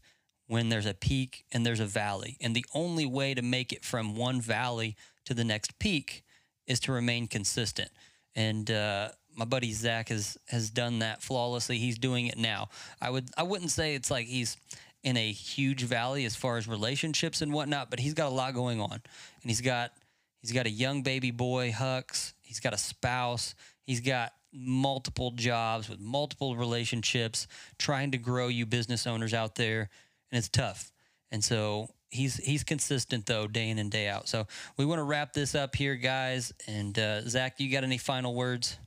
when 0.48 0.68
there's 0.68 0.86
a 0.86 0.94
peak 0.94 1.44
and 1.52 1.64
there's 1.64 1.80
a 1.80 1.86
valley. 1.86 2.36
And 2.40 2.54
the 2.54 2.66
only 2.74 3.06
way 3.06 3.34
to 3.34 3.42
make 3.42 3.72
it 3.72 3.84
from 3.84 4.16
one 4.16 4.40
valley 4.40 4.96
to 5.24 5.34
the 5.34 5.44
next 5.44 5.78
peak 5.78 6.24
is 6.66 6.80
to 6.80 6.92
remain 6.92 7.28
consistent. 7.28 7.90
And 8.34 8.70
uh, 8.70 9.10
my 9.36 9.44
buddy 9.44 9.72
Zach 9.72 10.08
has 10.08 10.36
has 10.48 10.70
done 10.70 11.00
that 11.00 11.22
flawlessly. 11.22 11.78
He's 11.78 11.98
doing 11.98 12.26
it 12.26 12.38
now. 12.38 12.68
I 13.00 13.10
would 13.10 13.28
I 13.36 13.42
wouldn't 13.42 13.70
say 13.70 13.94
it's 13.94 14.10
like 14.10 14.26
he's 14.26 14.56
in 15.02 15.16
a 15.16 15.32
huge 15.32 15.82
valley 15.82 16.24
as 16.24 16.36
far 16.36 16.56
as 16.56 16.68
relationships 16.68 17.42
and 17.42 17.52
whatnot, 17.52 17.90
but 17.90 17.98
he's 17.98 18.14
got 18.14 18.28
a 18.28 18.34
lot 18.34 18.54
going 18.54 18.80
on, 18.80 18.92
and 18.92 19.02
he's 19.44 19.60
got 19.60 19.92
he's 20.40 20.52
got 20.52 20.66
a 20.66 20.70
young 20.70 21.02
baby 21.02 21.30
boy 21.30 21.72
Hux. 21.72 22.34
He's 22.40 22.60
got 22.60 22.74
a 22.74 22.78
spouse. 22.78 23.54
He's 23.84 24.00
got 24.00 24.32
multiple 24.52 25.30
jobs 25.30 25.88
with 25.88 25.98
multiple 25.98 26.56
relationships, 26.56 27.46
trying 27.78 28.10
to 28.10 28.18
grow 28.18 28.48
you 28.48 28.66
business 28.66 29.06
owners 29.06 29.34
out 29.34 29.54
there, 29.54 29.88
and 30.30 30.38
it's 30.38 30.48
tough. 30.48 30.92
And 31.30 31.42
so 31.42 31.88
he's 32.10 32.36
he's 32.36 32.62
consistent 32.62 33.26
though, 33.26 33.46
day 33.46 33.70
in 33.70 33.78
and 33.78 33.90
day 33.90 34.06
out. 34.06 34.28
So 34.28 34.46
we 34.76 34.84
want 34.84 34.98
to 35.00 35.04
wrap 35.04 35.32
this 35.32 35.54
up 35.54 35.74
here, 35.74 35.96
guys. 35.96 36.52
And 36.68 36.96
uh, 36.98 37.22
Zach, 37.22 37.58
you 37.58 37.72
got 37.72 37.84
any 37.84 37.98
final 37.98 38.34
words? 38.34 38.78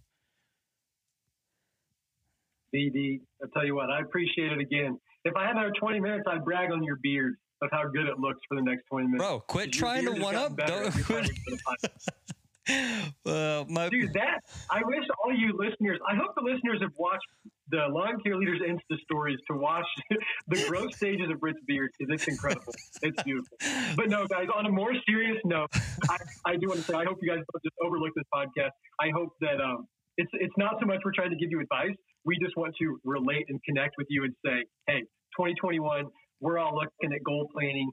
BD, 2.76 3.22
I'll 3.42 3.50
tell 3.50 3.66
you 3.66 3.76
what, 3.76 3.90
I 3.90 4.02
appreciate 4.02 4.52
it 4.52 4.60
again. 4.60 5.00
If 5.24 5.36
I 5.36 5.44
had 5.48 5.52
another 5.52 5.74
20 5.80 6.00
minutes, 6.00 6.24
I'd 6.28 6.44
brag 6.44 6.72
on 6.72 6.84
your 6.84 6.98
beard 7.02 7.36
of 7.62 7.70
how 7.72 7.88
good 7.88 8.08
it 8.08 8.20
looks 8.20 8.40
for 8.48 8.56
the 8.56 8.64
next 8.64 8.84
20 8.92 9.08
minutes. 9.08 9.24
Bro, 9.24 9.40
quit 9.48 9.72
trying 9.72 10.06
to 10.06 10.22
one 10.22 10.36
up. 10.36 10.56
Don't 10.58 10.92
quit. 10.92 11.08
time 11.08 11.24
we 11.24 11.54
put 11.54 11.54
a 11.54 11.88
podcast. 11.88 12.26
Uh, 12.68 13.64
my 13.70 13.90
Dude, 13.90 14.12
that 14.14 14.40
I 14.72 14.82
wish 14.86 15.04
all 15.24 15.32
you 15.32 15.56
listeners. 15.58 16.00
I 16.10 16.16
hope 16.16 16.34
the 16.36 16.42
listeners 16.42 16.80
have 16.82 16.92
watched 16.98 17.26
the 17.70 17.86
Lawn 17.90 18.20
Care 18.24 18.38
Leaders 18.38 18.60
Insta 18.68 19.00
stories 19.04 19.38
to 19.50 19.58
watch 19.58 19.86
the 20.48 20.66
growth 20.68 20.96
stages 20.96 21.30
of 21.32 21.40
Britt's 21.40 21.60
beard 21.68 21.92
because 21.98 22.14
it's 22.14 22.28
incredible. 22.28 22.74
It's 23.04 23.22
beautiful. 23.24 23.58
But 23.96 24.10
no, 24.10 24.26
guys. 24.26 24.48
On 24.56 24.66
a 24.66 24.70
more 24.70 24.94
serious 25.08 25.38
note, 25.46 25.70
I, 26.10 26.18
I 26.46 26.56
do 26.56 26.68
want 26.68 26.80
to 26.80 26.86
say 26.86 26.96
I 26.96 27.06
hope 27.06 27.18
you 27.22 27.30
guys 27.30 27.44
don't 27.54 27.64
just 27.64 27.76
overlook 27.84 28.14
this 28.16 28.26
podcast. 28.34 28.72
I 29.00 29.10
hope 29.14 29.34
that 29.42 29.62
um, 29.62 29.88
it's 30.18 30.32
it's 30.34 30.54
not 30.58 30.76
so 30.80 30.86
much 30.86 31.00
we're 31.04 31.12
trying 31.14 31.32
to 31.32 31.36
give 31.36 31.52
you 31.52 31.60
advice. 31.60 31.96
We 32.24 32.38
just 32.42 32.56
want 32.58 32.76
to 32.82 33.00
relate 33.04 33.46
and 33.50 33.62
connect 33.64 33.96
with 33.98 34.08
you 34.10 34.24
and 34.24 34.34
say, 34.44 34.66
hey, 34.88 35.02
2021, 35.38 36.06
we're 36.40 36.58
all 36.58 36.76
looking 36.76 37.14
at 37.14 37.24
goal 37.24 37.50
planning. 37.54 37.92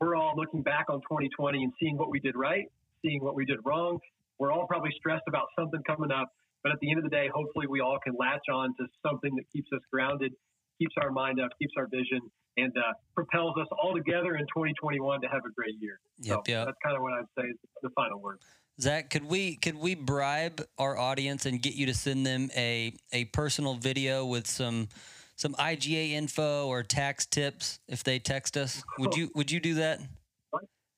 We're 0.00 0.14
all 0.14 0.34
looking 0.36 0.62
back 0.62 0.86
on 0.88 1.00
2020 1.00 1.64
and 1.64 1.72
seeing 1.80 1.96
what 1.96 2.10
we 2.10 2.20
did 2.20 2.36
right, 2.36 2.66
seeing 3.02 3.22
what 3.22 3.34
we 3.34 3.44
did 3.44 3.58
wrong. 3.64 3.98
We're 4.38 4.52
all 4.52 4.66
probably 4.66 4.90
stressed 4.96 5.24
about 5.28 5.46
something 5.58 5.80
coming 5.86 6.10
up, 6.10 6.28
but 6.62 6.72
at 6.72 6.78
the 6.80 6.90
end 6.90 6.98
of 6.98 7.04
the 7.04 7.10
day, 7.10 7.28
hopefully 7.32 7.66
we 7.66 7.80
all 7.80 7.98
can 8.02 8.14
latch 8.18 8.46
on 8.52 8.74
to 8.78 8.86
something 9.06 9.34
that 9.36 9.44
keeps 9.52 9.68
us 9.72 9.80
grounded, 9.92 10.32
keeps 10.78 10.94
our 11.00 11.10
mind 11.10 11.40
up, 11.40 11.50
keeps 11.58 11.74
our 11.78 11.86
vision, 11.86 12.20
and 12.56 12.72
uh, 12.76 12.92
propels 13.14 13.54
us 13.60 13.66
all 13.82 13.94
together 13.94 14.36
in 14.36 14.46
2021 14.46 15.20
to 15.20 15.28
have 15.28 15.42
a 15.46 15.52
great 15.54 15.74
year. 15.80 15.98
Yep, 16.20 16.42
so 16.46 16.52
yep. 16.52 16.66
that's 16.66 16.78
kind 16.84 16.96
of 16.96 17.02
what 17.02 17.12
I'd 17.12 17.30
say 17.38 17.48
is 17.48 17.56
the 17.82 17.90
final 17.90 18.20
word. 18.20 18.38
Zach, 18.80 19.10
could 19.10 19.24
we 19.24 19.56
could 19.56 19.76
we 19.76 19.94
bribe 19.94 20.64
our 20.78 20.98
audience 20.98 21.46
and 21.46 21.62
get 21.62 21.74
you 21.74 21.86
to 21.86 21.94
send 21.94 22.26
them 22.26 22.50
a 22.56 22.92
a 23.12 23.26
personal 23.26 23.74
video 23.74 24.26
with 24.26 24.46
some 24.46 24.88
some 25.36 25.54
IGA 25.54 26.12
info 26.12 26.66
or 26.66 26.82
tax 26.82 27.24
tips 27.26 27.78
if 27.88 28.02
they 28.02 28.18
text 28.18 28.56
us? 28.56 28.82
Would 28.98 29.16
you 29.16 29.30
would 29.34 29.50
you 29.50 29.60
do 29.60 29.74
that? 29.74 30.00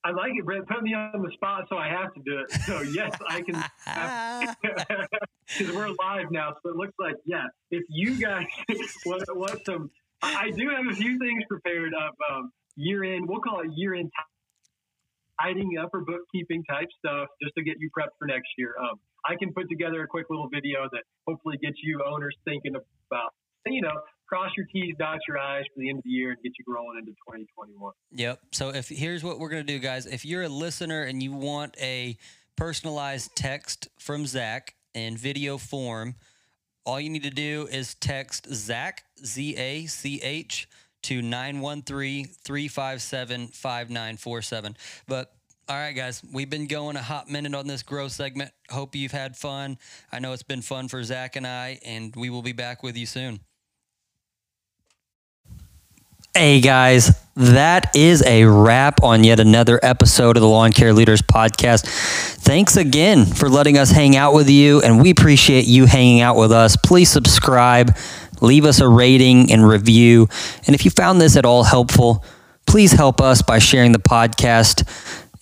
I 0.05 0.11
like 0.13 0.31
it, 0.37 0.45
Brett. 0.45 0.69
Put 0.69 0.85
me 0.85 0.95
on 0.95 1.21
the 1.21 1.33
spot, 1.33 1.67
so 1.69 1.77
I 1.77 1.89
have 1.89 2.15
to 2.15 2.21
do 2.25 2.39
it. 2.39 2.53
So 2.63 2.81
yes, 2.83 3.19
I 3.29 3.43
can. 3.43 3.63
Because 5.59 5.75
we're 5.75 5.89
live 5.89 6.31
now, 6.31 6.55
so 6.63 6.71
it 6.71 6.77
looks 6.77 6.95
like 6.99 7.17
yeah. 7.25 7.47
If 7.73 7.83
you 7.89 8.15
guys 8.15 8.47
want, 9.07 9.25
want 9.37 9.67
some, 9.67 9.91
I 10.23 10.51
do 10.53 10.71
have 10.71 10.87
a 10.91 10.95
few 10.95 11.19
things 11.19 11.43
prepared 11.49 11.93
of 11.93 12.15
um, 12.31 12.53
year 12.77 13.03
end. 13.03 13.29
We'll 13.29 13.41
call 13.41 13.61
it 13.61 13.71
year 13.75 13.95
end 13.95 14.13
tidying 15.41 15.79
up 15.79 15.91
or 15.93 16.01
bookkeeping 16.01 16.65
type 16.65 16.89
stuff, 16.99 17.29
just 17.43 17.55
to 17.57 17.63
get 17.63 17.77
you 17.79 17.91
prepped 17.97 18.17
for 18.19 18.27
next 18.27 18.49
year. 18.59 18.75
Um, 18.81 18.99
I 19.27 19.37
can 19.37 19.53
put 19.53 19.69
together 19.69 20.03
a 20.03 20.07
quick 20.07 20.27
little 20.31 20.49
video 20.49 20.89
that 20.93 21.03
hopefully 21.27 21.57
gets 21.63 21.77
you 21.83 22.03
owners 22.07 22.37
thinking 22.45 22.75
about, 22.75 23.35
you 23.67 23.83
know, 23.83 24.01
cross 24.29 24.51
your 24.57 24.67
T's, 24.73 24.95
dot 24.99 25.19
your 25.29 25.39
I's 25.39 25.65
for 25.75 25.81
the 25.81 25.89
end 25.89 25.99
of 25.99 26.05
the 26.05 26.11
year 26.11 26.31
and 26.31 26.39
get 26.43 26.53
you 26.59 26.65
rolling 26.73 26.99
into 26.99 27.13
2021. 27.13 27.93
Yep. 28.13 28.41
So 28.53 28.71
if 28.71 28.89
here's 28.89 29.25
what 29.25 29.39
we're 29.39 29.49
gonna 29.49 29.65
do, 29.65 29.79
guys. 29.79 30.07
If 30.07 30.25
you're 30.25 30.43
a 30.43 30.49
listener 30.49 31.03
and 31.03 31.23
you 31.23 31.33
want 31.33 31.77
a 31.81 32.17
personalized 32.57 33.35
text 33.37 33.89
from 33.99 34.27
Zach 34.27 34.75
in 34.95 35.17
video 35.17 35.59
form, 35.59 36.15
all 36.85 37.01
you 37.01 37.11
need 37.11 37.25
to 37.25 37.31
do 37.31 37.69
is 37.71 37.95
text 37.95 38.53
Zach 38.53 39.05
Z 39.25 39.57
A 39.57 39.87
C 39.87 40.21
H 40.23 40.69
to 41.07 41.23
913 41.23 42.27
357 42.27 43.49
5947. 43.49 44.77
But 45.07 45.33
all 45.69 45.77
right, 45.77 45.93
guys, 45.93 46.23
we've 46.33 46.51
been 46.51 46.67
going 46.67 46.97
a 46.97 47.03
hot 47.03 47.29
minute 47.29 47.55
on 47.55 47.67
this 47.67 47.83
growth 47.83 48.13
segment. 48.13 48.53
Hope 48.71 48.95
you've 48.95 49.13
had 49.13 49.37
fun. 49.37 49.79
I 50.13 50.21
know 50.21 50.33
it's 50.33 50.45
been 50.45 50.63
fun 50.63 50.89
for 50.89 51.03
Zach 51.03 51.35
and 51.35 51.47
I, 51.47 51.81
and 51.85 52.15
we 52.15 52.31
will 52.31 52.43
be 52.43 52.53
back 52.53 52.83
with 52.83 52.97
you 52.97 53.07
soon. 53.07 53.41
Hey 56.37 56.61
guys, 56.61 57.19
that 57.35 57.97
is 57.97 58.23
a 58.27 58.45
wrap 58.45 59.03
on 59.03 59.25
yet 59.25 59.41
another 59.41 59.81
episode 59.83 60.37
of 60.37 60.43
the 60.43 60.49
Lawn 60.49 60.71
Care 60.71 60.93
Leaders 60.93 61.23
Podcast. 61.23 61.87
Thanks 61.87 62.77
again 62.77 63.25
for 63.25 63.49
letting 63.49 63.79
us 63.79 63.91
hang 63.91 64.17
out 64.17 64.35
with 64.35 64.51
you, 64.51 64.83
and 64.83 65.01
we 65.01 65.09
appreciate 65.09 65.67
you 65.67 65.87
hanging 65.87 66.21
out 66.21 66.37
with 66.37 66.53
us. 66.53 66.77
Please 66.77 67.09
subscribe, 67.09 67.97
leave 68.41 68.65
us 68.65 68.81
a 68.81 68.89
rating 68.89 69.53
and 69.53 69.67
review. 69.67 70.29
And 70.67 70.75
if 70.75 70.85
you 70.85 70.91
found 70.91 71.21
this 71.21 71.37
at 71.37 71.45
all 71.45 71.65
helpful, 71.65 72.25
please 72.67 72.93
help 72.93 73.21
us 73.21 73.43
by 73.43 73.59
sharing 73.59 73.93
the 73.93 73.99
podcast. 73.99 74.87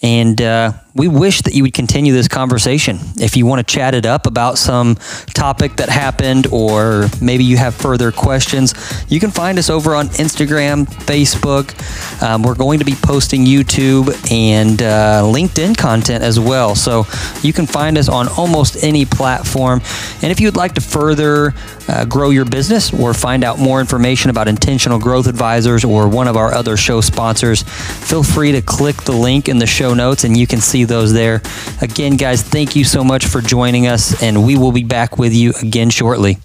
And 0.02 0.40
uh, 0.40 0.72
we 0.94 1.08
wish 1.08 1.42
that 1.42 1.54
you 1.54 1.64
would 1.64 1.74
continue 1.74 2.12
this 2.12 2.28
conversation. 2.28 2.98
If 3.16 3.36
you 3.36 3.46
want 3.46 3.66
to 3.66 3.74
chat 3.74 3.94
it 3.94 4.06
up 4.06 4.28
about 4.28 4.58
some 4.58 4.94
topic 5.34 5.76
that 5.76 5.88
happened, 5.88 6.46
or 6.52 7.08
maybe 7.20 7.42
you 7.42 7.56
have 7.56 7.74
further 7.74 8.12
questions, 8.12 8.74
you 9.08 9.18
can 9.18 9.32
find 9.32 9.58
us 9.58 9.68
over 9.68 9.96
on 9.96 10.06
Instagram, 10.10 10.86
Facebook. 10.86 11.74
Um, 12.22 12.44
we're 12.44 12.54
going 12.54 12.78
to 12.78 12.84
be 12.84 12.94
posting 12.94 13.44
YouTube 13.44 14.08
and 14.30 14.80
uh, 14.82 15.22
LinkedIn 15.24 15.76
content 15.76 16.22
as 16.22 16.38
well. 16.38 16.76
So 16.76 17.06
you 17.42 17.52
can 17.52 17.66
find 17.66 17.98
us 17.98 18.08
on 18.08 18.28
almost 18.28 18.84
any 18.84 19.04
platform. 19.04 19.80
And 20.22 20.30
if 20.30 20.40
you'd 20.40 20.56
like 20.56 20.74
to 20.74 20.80
further 20.80 21.54
uh, 21.88 22.04
grow 22.04 22.30
your 22.30 22.44
business 22.44 22.94
or 22.94 23.14
find 23.14 23.42
out 23.42 23.58
more 23.58 23.80
information 23.80 24.30
about 24.30 24.46
Intentional 24.46 25.00
Growth 25.00 25.26
Advisors 25.26 25.84
or 25.84 26.08
one 26.08 26.28
of 26.28 26.36
our 26.36 26.54
other 26.54 26.76
show 26.76 27.00
sponsors, 27.00 27.62
feel 27.62 28.22
free 28.22 28.52
to 28.52 28.62
click 28.62 28.96
the 29.02 29.12
link 29.12 29.48
in 29.48 29.58
the 29.58 29.66
show 29.66 29.92
notes 29.92 30.22
and 30.22 30.36
you 30.36 30.46
can 30.46 30.60
see 30.84 30.94
those 30.94 31.12
there. 31.12 31.42
Again, 31.80 32.16
guys, 32.16 32.42
thank 32.42 32.76
you 32.76 32.84
so 32.84 33.02
much 33.04 33.26
for 33.26 33.40
joining 33.40 33.86
us, 33.86 34.22
and 34.22 34.46
we 34.46 34.56
will 34.56 34.72
be 34.72 34.84
back 34.84 35.18
with 35.18 35.34
you 35.34 35.52
again 35.62 35.90
shortly. 35.90 36.38